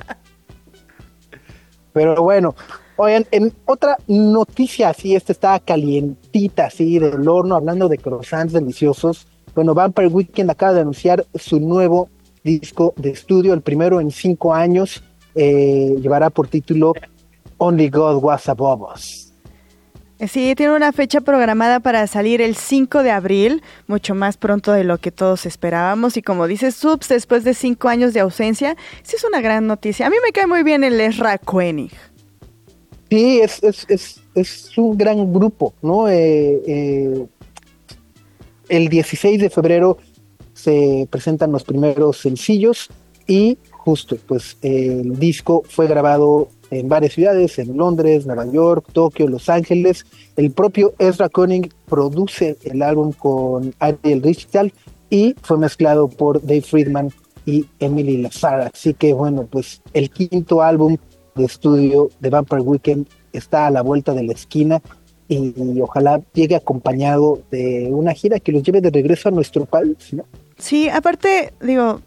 [1.94, 2.56] Pero bueno,
[2.96, 9.28] oigan, en otra noticia así, esta está calientita, así, del horno, hablando de croissants deliciosos.
[9.56, 12.10] Bueno, Vampire Weekend acaba de anunciar su nuevo
[12.44, 15.04] disco de estudio, el primero en cinco años,
[15.36, 16.94] eh, llevará por título
[17.58, 19.27] Only God Was Above Us.
[20.26, 24.84] Sí, tiene una fecha programada para salir el 5 de abril, mucho más pronto de
[24.84, 26.18] lo que todos esperábamos.
[26.18, 30.08] Y como dice Subs, después de cinco años de ausencia, sí es una gran noticia.
[30.08, 31.92] A mí me cae muy bien el Ezra Koenig.
[33.12, 36.10] Sí, es, es, es, es un gran grupo, ¿no?
[36.10, 37.28] Eh, eh,
[38.70, 40.00] el 16 de febrero
[40.54, 42.90] se presentan los primeros sencillos
[43.28, 49.28] y justo, pues el disco fue grabado en varias ciudades, en Londres, Nueva York, Tokio,
[49.28, 50.06] Los Ángeles.
[50.36, 54.74] El propio Ezra Koenig produce el álbum con Ariel Richtal
[55.10, 57.12] y fue mezclado por Dave Friedman
[57.46, 58.72] y Emily Lazar.
[58.74, 60.98] Así que bueno, pues el quinto álbum
[61.36, 64.82] de estudio de Vampire Weekend está a la vuelta de la esquina
[65.28, 69.98] y, ojalá llegue acompañado de una gira que los lleve de regreso a nuestro país.
[70.58, 72.02] Sí, aparte, digo,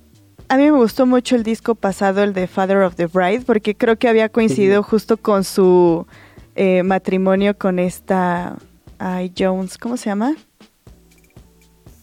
[0.50, 3.76] a mí me gustó mucho el disco pasado, el de Father of the Bride, porque
[3.76, 6.08] creo que había coincidido justo con su
[6.56, 8.56] eh, matrimonio con esta
[8.98, 10.34] ay, Jones, ¿cómo se llama?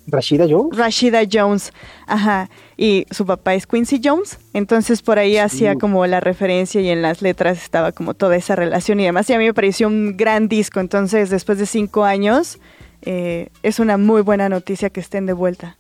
[0.07, 0.77] Rashida Jones.
[0.77, 1.73] Rashida Jones,
[2.05, 2.49] ajá.
[2.77, 4.39] Y su papá es Quincy Jones.
[4.53, 8.55] Entonces por ahí hacía como la referencia y en las letras estaba como toda esa
[8.55, 9.29] relación y demás.
[9.29, 10.79] Y a mí me pareció un gran disco.
[10.79, 12.59] Entonces después de cinco años
[13.01, 15.75] eh, es una muy buena noticia que estén de vuelta.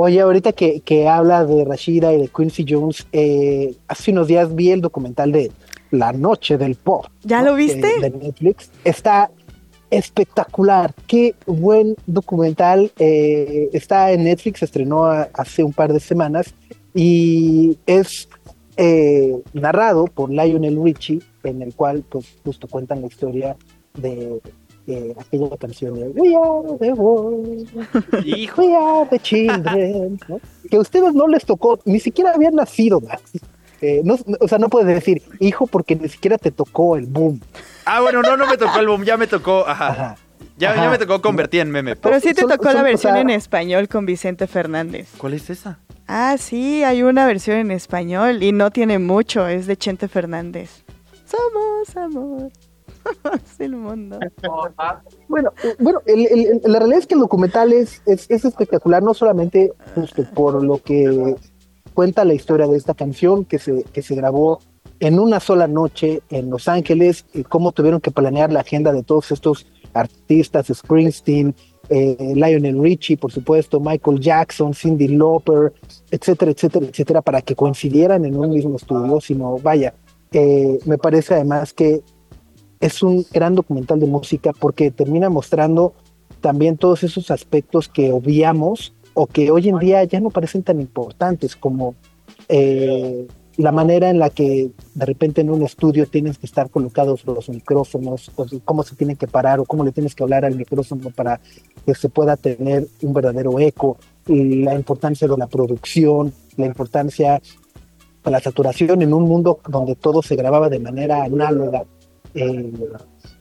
[0.00, 4.54] Oye, ahorita que, que habla de Rashida y de Quincy Jones, eh, hace unos días
[4.54, 5.50] vi el documental de
[5.90, 7.06] La Noche del Pop.
[7.24, 7.98] ¿Ya lo viste?
[7.98, 8.70] De, Netflix.
[8.84, 9.32] Está
[9.90, 10.94] espectacular.
[11.08, 12.92] Qué buen documental.
[13.00, 16.54] Eh, está en Netflix, estrenó hace un par de semanas
[16.94, 18.28] y es
[18.76, 23.56] eh, narrado por Lionel Richie, en el cual pues justo cuentan la historia
[23.94, 24.40] de
[25.18, 27.68] aquella canción de We are the world,
[28.56, 30.18] We are the children,
[30.70, 33.00] que a ustedes no les tocó, ni siquiera habían nacido,
[33.80, 37.40] eh, no, o sea, no puedes decir hijo porque ni siquiera te tocó el boom.
[37.84, 40.16] Ah, bueno, no, no me tocó el boom, ya me tocó, ajá.
[40.56, 41.94] Ya, ya, me tocó convertir en meme.
[41.94, 45.08] Pero sí te tocó la versión en español con Vicente Fernández.
[45.16, 45.78] ¿Cuál es esa?
[46.08, 50.82] Ah, sí, hay una versión en español y no tiene mucho, es de Chente Fernández.
[51.26, 52.50] Somos amor.
[53.58, 54.18] El mundo.
[55.28, 56.00] Bueno, bueno
[56.64, 59.72] la realidad es que el documental es, es, espectacular, no solamente
[60.34, 61.36] por lo que
[61.94, 64.60] cuenta la historia de esta canción que se, que se grabó
[65.00, 69.02] en una sola noche en Los Ángeles, y cómo tuvieron que planear la agenda de
[69.02, 71.54] todos estos artistas, Springsteen,
[71.88, 75.72] eh, Lionel Richie, por supuesto, Michael Jackson, Cindy Lauper,
[76.10, 79.94] etcétera, etcétera, etcétera, para que coincidieran en un mismo estudio, sino vaya,
[80.32, 82.02] eh, me parece además que
[82.80, 85.94] es un gran documental de música porque termina mostrando
[86.40, 90.80] también todos esos aspectos que obviamos o que hoy en día ya no parecen tan
[90.80, 91.94] importantes como
[92.48, 93.26] eh,
[93.58, 97.48] la manera en la que de repente en un estudio tienes que estar colocados los
[97.48, 101.10] micrófonos, o cómo se tienen que parar o cómo le tienes que hablar al micrófono
[101.10, 101.40] para
[101.84, 103.98] que se pueda tener un verdadero eco,
[104.28, 107.42] y la importancia de la producción, la importancia
[108.24, 111.84] de la saturación en un mundo donde todo se grababa de manera análoga.
[112.34, 112.72] Eh,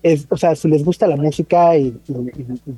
[0.04, 1.92] es, o sea, si les gusta la música y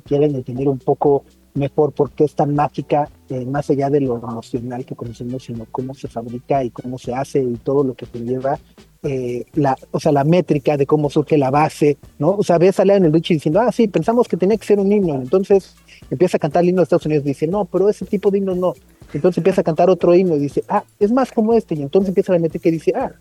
[0.04, 4.84] quieren entender un poco mejor porque es tan mágica, eh, más allá de lo emocional
[4.84, 8.58] que conocemos, sino cómo se fabrica y cómo se hace y todo lo que conlleva
[9.02, 12.32] eh, la, o sea, la métrica de cómo surge la base, ¿no?
[12.32, 14.78] O sea, ves a en el Richie diciendo, ah, sí, pensamos que tenía que ser
[14.78, 15.74] un himno, entonces
[16.10, 18.38] empieza a cantar el himno de Estados Unidos y dice, no, pero ese tipo de
[18.38, 18.74] himno no.
[19.14, 22.08] Entonces empieza a cantar otro himno y dice, ah, es más como este, y entonces
[22.08, 23.12] empieza la métrica y dice, ah,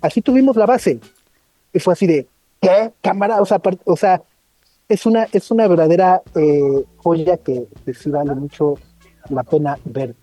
[0.00, 0.98] así tuvimos la base.
[1.72, 2.26] Y fue así de,
[2.60, 2.92] ¿qué?
[3.00, 4.22] Cámara, o sea, o sea
[4.88, 8.74] es una, es una verdadera eh, joya que, sí vale mucho
[9.28, 10.14] la pena ver.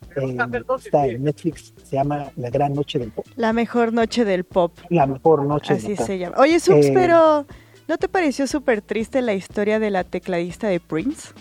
[0.84, 3.26] está en Netflix, se llama La Gran Noche del Pop.
[3.36, 4.72] La mejor noche del pop.
[4.90, 6.06] La mejor noche Así del pop.
[6.08, 6.38] se llama.
[6.40, 7.46] Oye, Subs, eh, pero
[7.88, 11.34] ¿no te pareció súper triste la historia de la tecladista de Prince?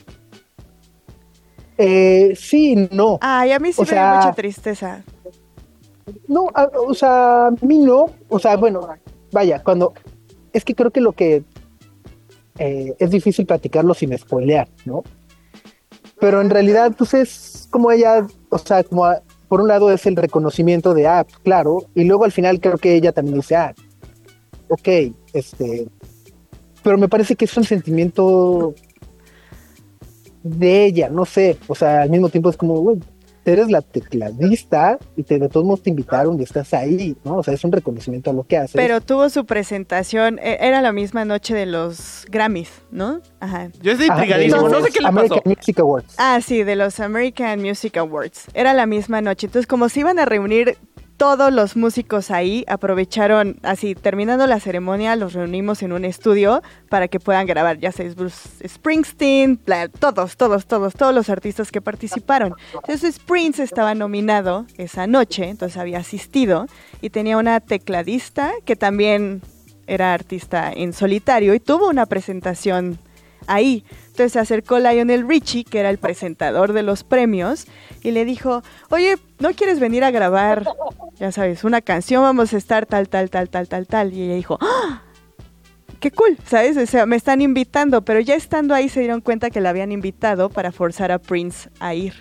[1.78, 3.18] Eh, sí, no.
[3.22, 5.02] Ay, a mí sí me dio mucha tristeza.
[6.28, 6.50] No,
[6.86, 8.10] o sea, a mí no.
[8.28, 8.86] O sea, bueno,
[9.34, 9.92] vaya, cuando.
[10.54, 11.42] Es que creo que lo que
[12.58, 15.02] eh, es difícil platicarlo sin spoilear, ¿no?
[16.20, 19.04] Pero en realidad, pues es como ella, o sea, como
[19.48, 22.94] por un lado es el reconocimiento de, ah, claro, y luego al final creo que
[22.94, 23.74] ella también dice, ah,
[24.68, 24.88] ok,
[25.32, 25.88] este,
[26.82, 28.74] pero me parece que es un sentimiento
[30.42, 33.00] de ella, no sé, o sea, al mismo tiempo es como, güey,
[33.52, 37.36] eres la tecladista y te, de todos modos te invitaron y estás ahí, ¿no?
[37.36, 38.72] O sea, es un reconocimiento a lo que haces.
[38.74, 43.20] Pero tuvo su presentación, e, era la misma noche de los Grammys, ¿no?
[43.40, 43.70] Ajá.
[43.82, 46.14] Yo estoy intrigadísimo, no sé qué le American Music Awards.
[46.18, 48.46] Ah, sí, de los American Music Awards.
[48.54, 49.46] Era la misma noche.
[49.46, 50.78] Entonces, como se iban a reunir
[51.16, 57.08] todos los músicos ahí aprovecharon, así, terminando la ceremonia, los reunimos en un estudio para
[57.08, 59.60] que puedan grabar, ya sea Bruce Springsteen,
[59.98, 62.54] todos, todos, todos, todos los artistas que participaron.
[62.74, 66.66] Entonces Prince estaba nominado esa noche, entonces había asistido
[67.00, 69.42] y tenía una tecladista que también
[69.86, 72.98] era artista en solitario y tuvo una presentación
[73.46, 73.84] ahí.
[74.14, 77.66] Entonces se acercó Lionel Richie, que era el presentador de los premios,
[78.00, 80.64] y le dijo, oye, ¿no quieres venir a grabar,
[81.16, 82.22] ya sabes, una canción?
[82.22, 84.12] Vamos a estar tal, tal, tal, tal, tal, tal.
[84.12, 85.02] Y ella dijo, ¡Ah!
[85.98, 86.76] qué cool, ¿sabes?
[86.76, 89.90] O sea, me están invitando, pero ya estando ahí se dieron cuenta que la habían
[89.90, 92.14] invitado para forzar a Prince a ir.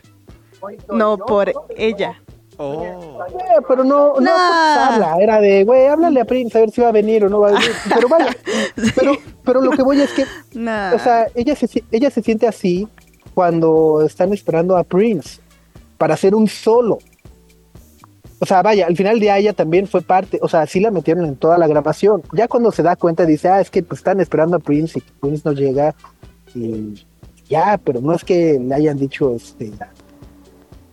[0.91, 2.22] No por ella.
[2.58, 2.84] Oh.
[3.30, 6.89] Eh, pero no, no, habla, era de, güey, háblale a Prince a ver si va
[6.89, 7.72] a venir o no va a venir.
[7.93, 8.36] Pero vaya,
[8.95, 12.88] pero, pero lo que voy es que, o sea, ella se, ella se siente así
[13.34, 15.39] cuando están esperando a Prince
[15.97, 16.99] para hacer un solo.
[18.39, 21.26] O sea, vaya, al final de ella también fue parte, o sea, sí la metieron
[21.26, 22.24] en toda la grabación.
[22.34, 25.01] Ya cuando se da cuenta dice, ah, es que pues, están esperando a Prince y
[25.22, 25.95] Prince no llega
[26.54, 27.06] y
[27.47, 29.72] ya, pero no es que le hayan dicho, este,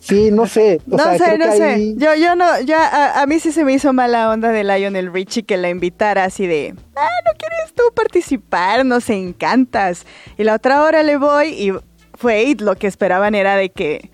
[0.00, 0.80] Sí, no sé.
[0.86, 1.94] no sé, no sé.
[1.96, 5.42] Yo, yo no, ya a, mí sí se me hizo mala onda de Lionel Richie
[5.42, 8.84] que la invitara así de, ah, ¿no quieres tú participar?
[8.86, 10.06] Nos encantas.
[10.38, 11.72] Y la otra hora le voy y
[12.14, 14.10] fue lo que esperaban era de que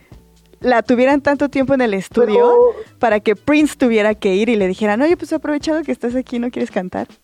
[0.61, 2.53] la tuvieran tanto tiempo en el estudio
[2.99, 6.41] para que Prince tuviera que ir y le dijeran, oye, pues aprovechado que estás aquí,
[6.41, 7.07] ¿no quieres cantar?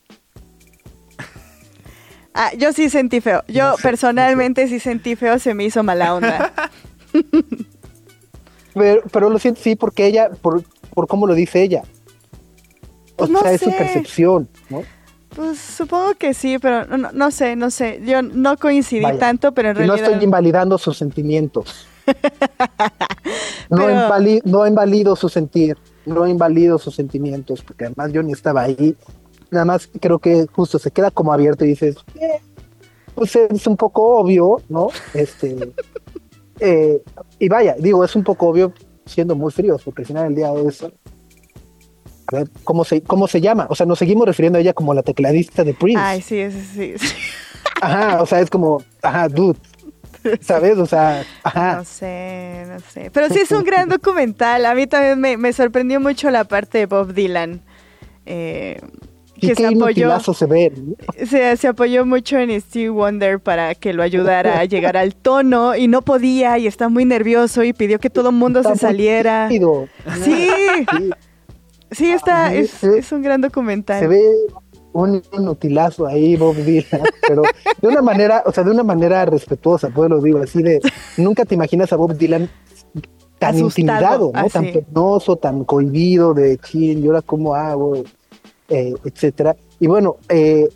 [2.34, 3.44] Ah, yo sí sentí feo.
[3.46, 6.50] Yo personalmente sí sentí feo, se me hizo mala onda.
[8.74, 10.62] Pero, lo siento, sí, porque ella, por,
[10.94, 11.82] por cómo lo dice ella.
[13.16, 14.82] O pues sea, es su percepción, ¿no?
[15.34, 18.00] Pues supongo que sí, pero no, no sé, no sé.
[18.04, 19.96] Yo no coincidí tanto, pero en realidad.
[19.96, 21.86] No estoy invalidando sus sentimientos.
[23.70, 23.88] no,
[24.44, 28.96] no invalido su sentir, no invalido sus sentimientos, porque además yo ni estaba ahí.
[29.50, 32.40] Nada más creo que justo se queda como abierto y dices, eh,
[33.14, 34.88] pues es un poco obvio, ¿no?
[35.14, 35.72] Este,
[36.62, 37.02] eh,
[37.38, 38.72] y vaya, digo, es un poco obvio
[39.04, 40.82] siendo muy fríos, porque al final del día es.
[40.82, 43.66] A ver, ¿cómo se, ¿cómo se llama?
[43.68, 46.00] O sea, nos seguimos refiriendo a ella como la tecladista de Prince.
[46.00, 47.06] Ay, sí, sí, sí.
[47.82, 49.58] Ajá, o sea, es como, ajá, dude.
[50.40, 50.78] ¿Sabes?
[50.78, 51.76] O sea, ajá.
[51.78, 53.10] No sé, no sé.
[53.12, 54.66] Pero sí es un gran documental.
[54.66, 57.60] A mí también me, me sorprendió mucho la parte de Bob Dylan.
[58.24, 58.80] Eh,
[59.48, 60.10] que se apoyó,
[61.26, 65.74] se, se, apoyó mucho en Steve Wonder para que lo ayudara a llegar al tono
[65.74, 69.48] y no podía y está muy nervioso y pidió que todo el mundo se saliera.
[69.48, 70.48] Sí.
[71.90, 72.10] sí.
[72.10, 73.98] está, es, es, un gran documental.
[74.00, 74.22] Se ve
[74.92, 77.42] un inutilazo ahí, Bob Dylan, pero
[77.80, 80.80] de una manera, o sea, de una manera respetuosa, pues lo digo, así de,
[81.16, 82.48] nunca te imaginas a Bob Dylan
[83.38, 84.48] tan intimidado, ¿no?
[84.48, 88.04] Tan penoso, tan cohibido de chill, y ahora cómo hago,
[88.72, 89.54] eh, etcétera.
[89.78, 90.68] Y bueno, eh,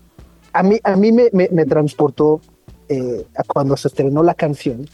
[0.53, 2.41] a mí, a mí me, me, transportó
[2.89, 4.87] eh, a cuando se estrenó la canción.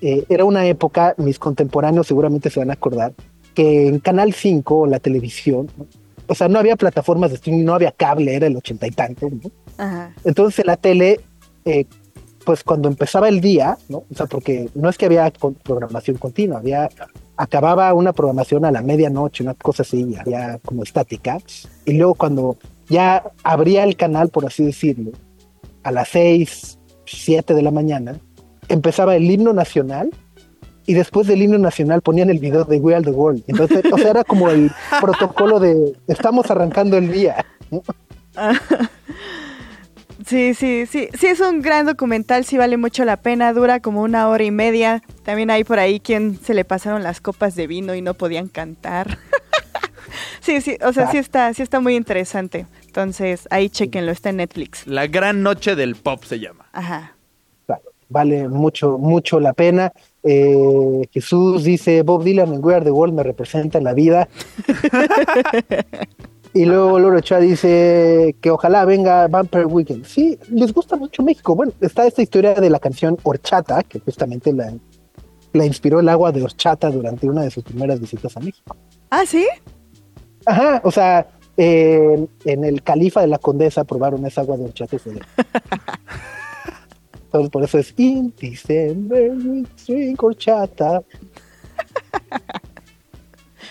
[0.00, 3.12] era una época, mis contemporáneos seguramente se van a acordar,
[3.54, 5.68] que en Canal 5, la televisión,
[6.28, 9.28] o sea, no había plataformas de streaming, no había cable, era el ochenta y tanto,
[9.28, 9.50] ¿no?
[10.24, 11.20] Entonces la tele,
[11.64, 11.86] eh,
[12.44, 13.98] pues cuando empezaba el día, ¿no?
[14.10, 15.30] O sea, porque no es que había
[15.62, 16.88] programación continua, había,
[17.38, 21.38] acababa una programación a la medianoche, una cosa así, ya como estática,
[21.84, 22.58] y luego cuando
[22.88, 25.12] ya abría el canal, por así decirlo,
[25.84, 28.18] a las seis, siete de la mañana,
[28.68, 30.10] empezaba el himno nacional
[30.84, 33.44] y después del himno nacional ponían el video de We Are the World.
[33.46, 34.70] Entonces, o sea, era como el
[35.00, 37.44] protocolo de estamos arrancando el día.
[40.26, 44.02] Sí, sí, sí, sí es un gran documental, sí vale mucho la pena, dura como
[44.02, 45.02] una hora y media.
[45.22, 48.48] También hay por ahí quien se le pasaron las copas de vino y no podían
[48.48, 49.18] cantar.
[50.40, 52.66] sí, sí, o sea, sí está, sí está muy interesante.
[52.86, 54.86] Entonces, ahí chequenlo, está en Netflix.
[54.86, 56.66] La gran noche del pop se llama.
[56.72, 57.14] Ajá.
[58.10, 59.92] Vale mucho, mucho la pena.
[60.22, 64.28] Eh, Jesús dice, Bob Dylan en We Are the World me representa en la vida.
[66.54, 70.04] y luego Loro Chua dice que ojalá venga Vampire Weekend.
[70.04, 71.54] Sí, les gusta mucho México.
[71.54, 74.72] Bueno, está esta historia de la canción Horchata, que justamente la,
[75.52, 78.76] la inspiró el agua de horchata durante una de sus primeras visitas a México.
[79.10, 79.46] ¿Ah, sí?
[80.46, 82.28] Ajá, o sea, en
[82.64, 84.98] el Califa de la Condesa probaron esa agua de horchata y
[87.50, 89.32] por eso es In December
[90.18, 91.02] horchata.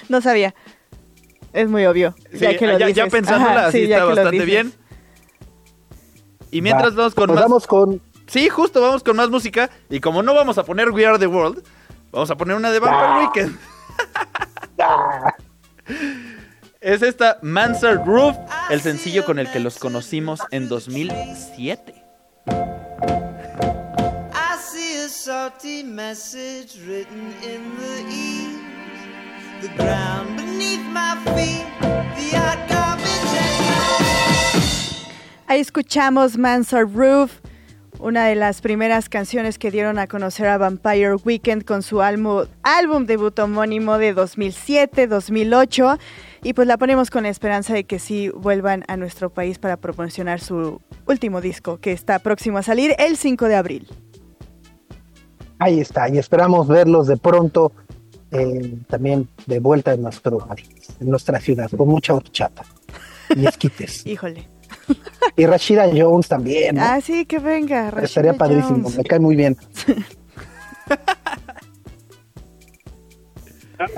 [0.09, 0.53] No sabía.
[1.53, 2.15] Es muy obvio.
[2.33, 4.73] ya, que lo ya, pensándola, sí, está bastante bien.
[6.51, 8.01] Y mientras vamos con pues Vamos con...
[8.27, 9.69] Sí, justo vamos con más música.
[9.89, 11.63] Y como no vamos a poner We Are the World,
[12.11, 13.59] vamos a poner una de Vampire Weekend.
[16.81, 18.35] es esta Mansard Roof,
[18.69, 22.07] el sencillo con el que los conocimos en 2007.
[25.27, 28.46] salty message written in the
[35.49, 37.39] Ahí escuchamos Mansard Roof,
[37.99, 42.45] una de las primeras canciones que dieron a conocer a Vampire Weekend con su álbum,
[42.61, 45.97] álbum debut homónimo de 2007-2008
[46.43, 49.77] y pues la ponemos con la esperanza de que sí vuelvan a nuestro país para
[49.77, 53.87] promocionar su último disco que está próximo a salir el 5 de abril.
[55.59, 57.71] Ahí está, y esperamos verlos de pronto
[58.31, 60.47] eh, también de vuelta en nuestro
[60.99, 62.63] en nuestra ciudad, con mucha horchata
[63.35, 64.05] y esquites.
[64.05, 64.47] Híjole.
[65.35, 66.79] Y Rashida Jones también.
[66.79, 67.91] Ah, sí, que venga.
[67.91, 69.57] Rashida Estaría padrísimo, me cae muy bien.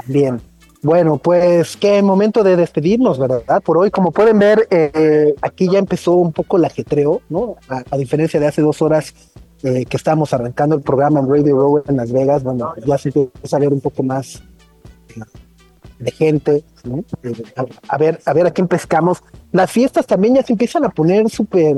[0.05, 0.41] bien.
[0.81, 3.61] Bueno, pues qué momento de despedirnos, ¿verdad?
[3.61, 7.57] Por hoy, como pueden ver, eh, aquí ya empezó un poco el ajetreo, ¿no?
[7.67, 9.13] a, diferencia de hace dos horas
[9.61, 13.09] eh, que estamos arrancando el programa en Radio Row en Las Vegas, bueno, ya se
[13.09, 14.41] empieza a ver un poco más
[15.17, 15.21] eh,
[15.99, 16.63] de gente,
[17.23, 17.33] eh,
[17.89, 19.21] a, ver, a ver a quién pescamos.
[19.51, 21.75] Las fiestas también ya se empiezan a poner súper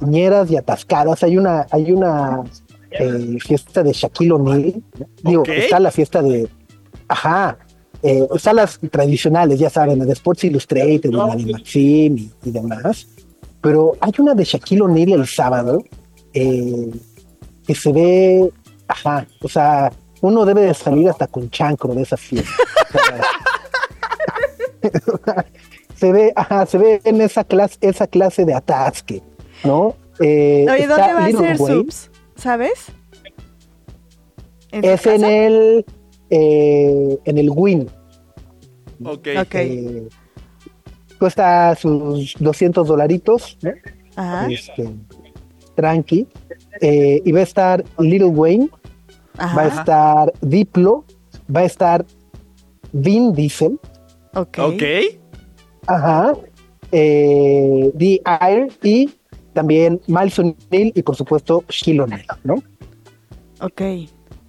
[0.00, 1.22] ñeras y atascadas.
[1.22, 2.42] Hay una, hay una
[3.44, 4.82] fiesta de Shaquille O'Neal,
[5.22, 6.48] digo, está la fiesta de,
[7.06, 7.58] ajá,
[8.02, 13.06] están las tradicionales, ya saben, de Sports Illustrated, de Maxim y, y demás,
[13.60, 15.82] pero hay una de Shaquille O'Neal el sábado
[16.34, 16.90] eh,
[17.66, 18.50] que se ve,
[18.88, 22.50] ajá, o sea, uno debe de salir hasta con chancro de esa fiesta.
[25.96, 29.22] se ve, ajá, se ve en esa clase, esa clase de atasque,
[29.64, 29.96] ¿no?
[30.20, 32.10] Eh, Oye, ¿dónde va a ser Subs?
[32.36, 32.92] ¿Sabes?
[34.70, 35.84] es en el
[36.30, 37.90] eh, en el Win.
[39.04, 39.28] Ok.
[39.40, 40.08] okay.
[41.18, 43.58] cuesta sus 200 dolaritos.
[44.16, 44.50] Ajá.
[44.50, 44.88] Este,
[45.74, 46.26] tranqui.
[46.80, 48.68] Eh, y va a estar Little Wayne,
[49.38, 51.04] va a estar Diplo,
[51.54, 52.04] va a estar
[52.92, 53.78] Vin Diesel.
[54.34, 54.58] Ok.
[55.86, 56.34] Ajá.
[56.90, 59.10] Eh, The Air y
[59.52, 62.06] también Miles O'Neill y por supuesto Shiloh
[62.44, 62.62] ¿no?
[63.60, 63.80] Ok.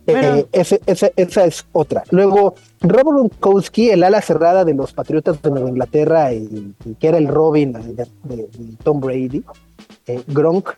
[0.06, 2.04] Eh, esa es otra.
[2.12, 7.18] Luego, Robert Gronkowski, el ala cerrada de los Patriotas de Nueva Inglaterra, y, que era
[7.18, 8.08] el Robin de,
[8.84, 9.44] Tom Brady,
[10.08, 10.72] eh, Gronk,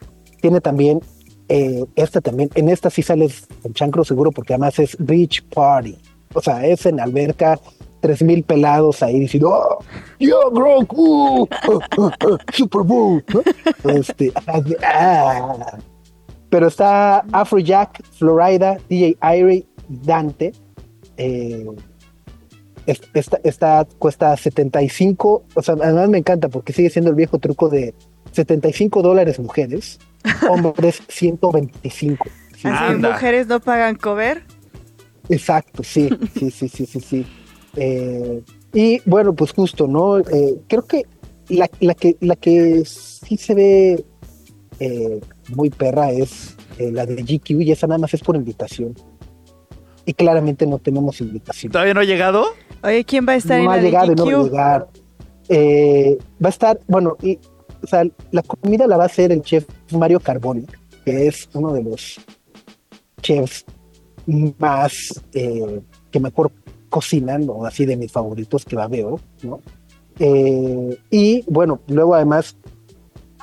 [0.45, 1.01] tiene también
[1.49, 2.51] eh, esta también.
[2.53, 5.97] En esta sí sales en chancro seguro porque además es Beach Party.
[6.35, 7.59] O sea, es en alberca,
[7.99, 9.83] tres mil pelados ahí diciendo, oh,
[10.19, 11.47] yo Gronk, uh,
[12.53, 13.25] Super Bowl.
[13.85, 15.79] Este, ah,
[16.51, 20.53] pero está Afrojack, Florida, DJ Irie, Dante.
[21.17, 21.65] Eh,
[22.85, 27.95] esta, cuesta 75, o sea, además me encanta porque sigue siendo el viejo truco de
[28.31, 29.97] 75 dólares mujeres,
[30.49, 32.25] hombres 125.
[32.63, 34.43] ¿Así mujeres no pagan cover?
[35.29, 37.25] Exacto, sí, sí, sí, sí, sí, sí.
[37.75, 38.41] Eh,
[38.73, 40.19] y bueno, pues justo, ¿no?
[40.19, 41.03] Eh, creo que
[41.49, 44.05] la, que la que sí se ve
[44.79, 45.21] eh,
[45.55, 48.93] muy perra es eh, la de GQ y esa nada más es por invitación.
[50.05, 51.71] Y claramente no tenemos invitación.
[51.71, 52.45] ¿Todavía no ha llegado?
[52.83, 54.15] Oye, ¿quién va a estar en la de GQ?
[54.15, 54.87] No va a llegar.
[55.49, 57.39] Eh, va a estar, bueno, y,
[57.81, 60.65] o sea, la comida la va a hacer el chef Mario Carboni,
[61.03, 62.19] que es uno de los
[63.21, 63.65] chefs
[64.57, 66.51] más que mejor
[66.89, 69.61] cocinan, o así de mis favoritos que va veo, ¿no?
[70.17, 72.55] y bueno, luego además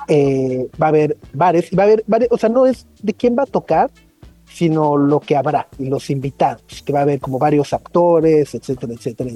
[0.07, 3.35] eh, va a haber bares, va a haber bares, o sea, no es de quién
[3.37, 3.91] va a tocar,
[4.45, 8.93] sino lo que habrá y los invitados, que va a haber como varios actores, etcétera,
[8.93, 9.29] etcétera.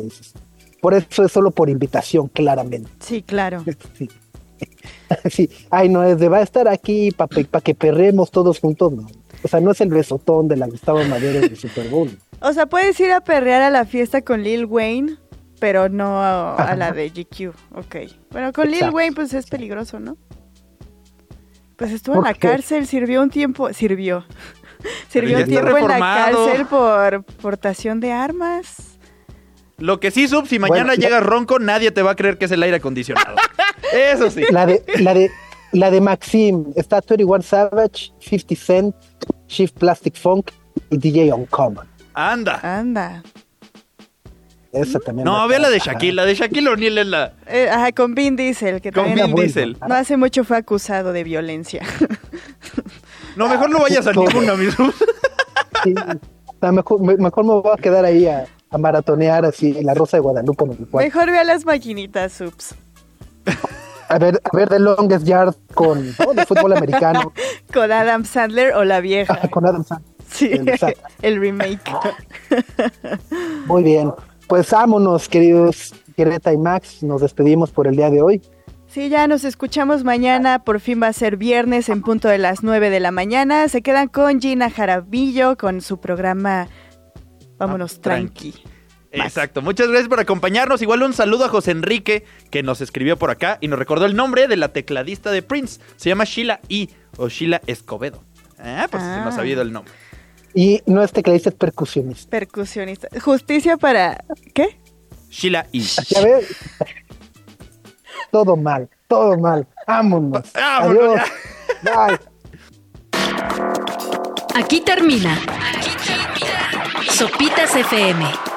[0.82, 2.90] Por eso es solo por invitación, claramente.
[3.00, 3.64] Sí, claro.
[3.98, 4.10] Sí.
[5.70, 9.08] Ay, no, es de va a estar aquí para que perremos todos juntos, no.
[9.44, 12.18] O sea, no es el besotón de la Gustavo Madero del Super Bowl.
[12.42, 15.18] O sea, puedes ir a perrear a la fiesta con Lil Wayne,
[15.60, 17.54] pero no a, la de GQ.
[17.76, 17.96] Ok.
[18.32, 20.18] Bueno, con Lil Wayne pues es peligroso, ¿no?
[21.76, 24.26] Pues estuvo en la cárcel, sirvió un tiempo, sirvió.
[25.10, 28.98] sirvió un tiempo en la cárcel por portación de armas.
[29.78, 32.52] Lo que sí, Sub, si mañana llegas ronco, nadie te va a creer que es
[32.52, 33.38] el aire acondicionado.
[33.94, 34.44] Eso sí.
[34.52, 35.32] La de, la de,
[35.72, 38.96] la de Maxim, está 21 Savage, 50 Cent,
[39.48, 40.52] Shift Plastic Funk
[40.90, 41.88] y DJ Uncommon.
[42.14, 42.60] Anda.
[42.64, 43.24] Anda.
[44.72, 45.26] Esa también.
[45.26, 46.14] No, ve la de Shaquille.
[46.14, 47.34] La de Shaquille O'Neal es la.
[47.48, 49.28] Eh, ajá, con Vin Diesel, que con también.
[49.28, 49.78] Vin Diesel.
[49.88, 51.84] No hace mucho fue acusado de violencia.
[53.36, 55.94] no, mejor no vayas a ninguna, mi sí,
[56.62, 58.46] mejor, mejor, me voy a quedar ahí a,
[58.78, 60.66] maratonear así en la Rosa de Guadalupe.
[60.92, 62.76] Mejor ve a las maquinitas, subs.
[64.10, 67.34] A ver, a ver The Longest Yard con de fútbol americano.
[67.74, 69.38] con Adam Sandler o la vieja.
[69.52, 70.16] con Adam Sandler.
[70.30, 70.52] Sí,
[71.22, 71.92] el remake.
[73.66, 74.14] Muy bien.
[74.48, 78.42] Pues vámonos, queridos Greta y Max, nos despedimos por el día de hoy.
[78.88, 82.64] Sí, ya nos escuchamos mañana, por fin va a ser viernes en punto de las
[82.64, 83.68] 9 de la mañana.
[83.68, 86.68] Se quedan con Gina Jarabillo con su programa
[87.58, 88.54] Vámonos ah, tranqui.
[89.12, 90.82] Exacto, muchas gracias por acompañarnos.
[90.82, 94.16] Igual un saludo a José Enrique que nos escribió por acá y nos recordó el
[94.16, 95.80] nombre de la tecladista de Prince.
[95.96, 96.90] Se llama Sheila E.
[97.18, 98.24] o Sheila Escobedo.
[98.60, 99.94] Ah, pues se nos ha habido el nombre.
[100.54, 102.30] Y no es tecladista, es percusionista.
[102.30, 103.08] Percusionista.
[103.22, 104.24] Justicia para.
[104.54, 104.80] ¿Qué?
[105.30, 105.82] Sheila y.
[105.82, 106.56] Ya ves.
[108.32, 109.68] Todo mal, todo mal.
[109.86, 110.44] Vámonos.
[110.56, 111.22] Adiós.
[111.84, 112.20] Bye.
[114.56, 115.34] Aquí termina.
[115.34, 117.12] Aquí termina.
[117.12, 118.57] Sopitas FM.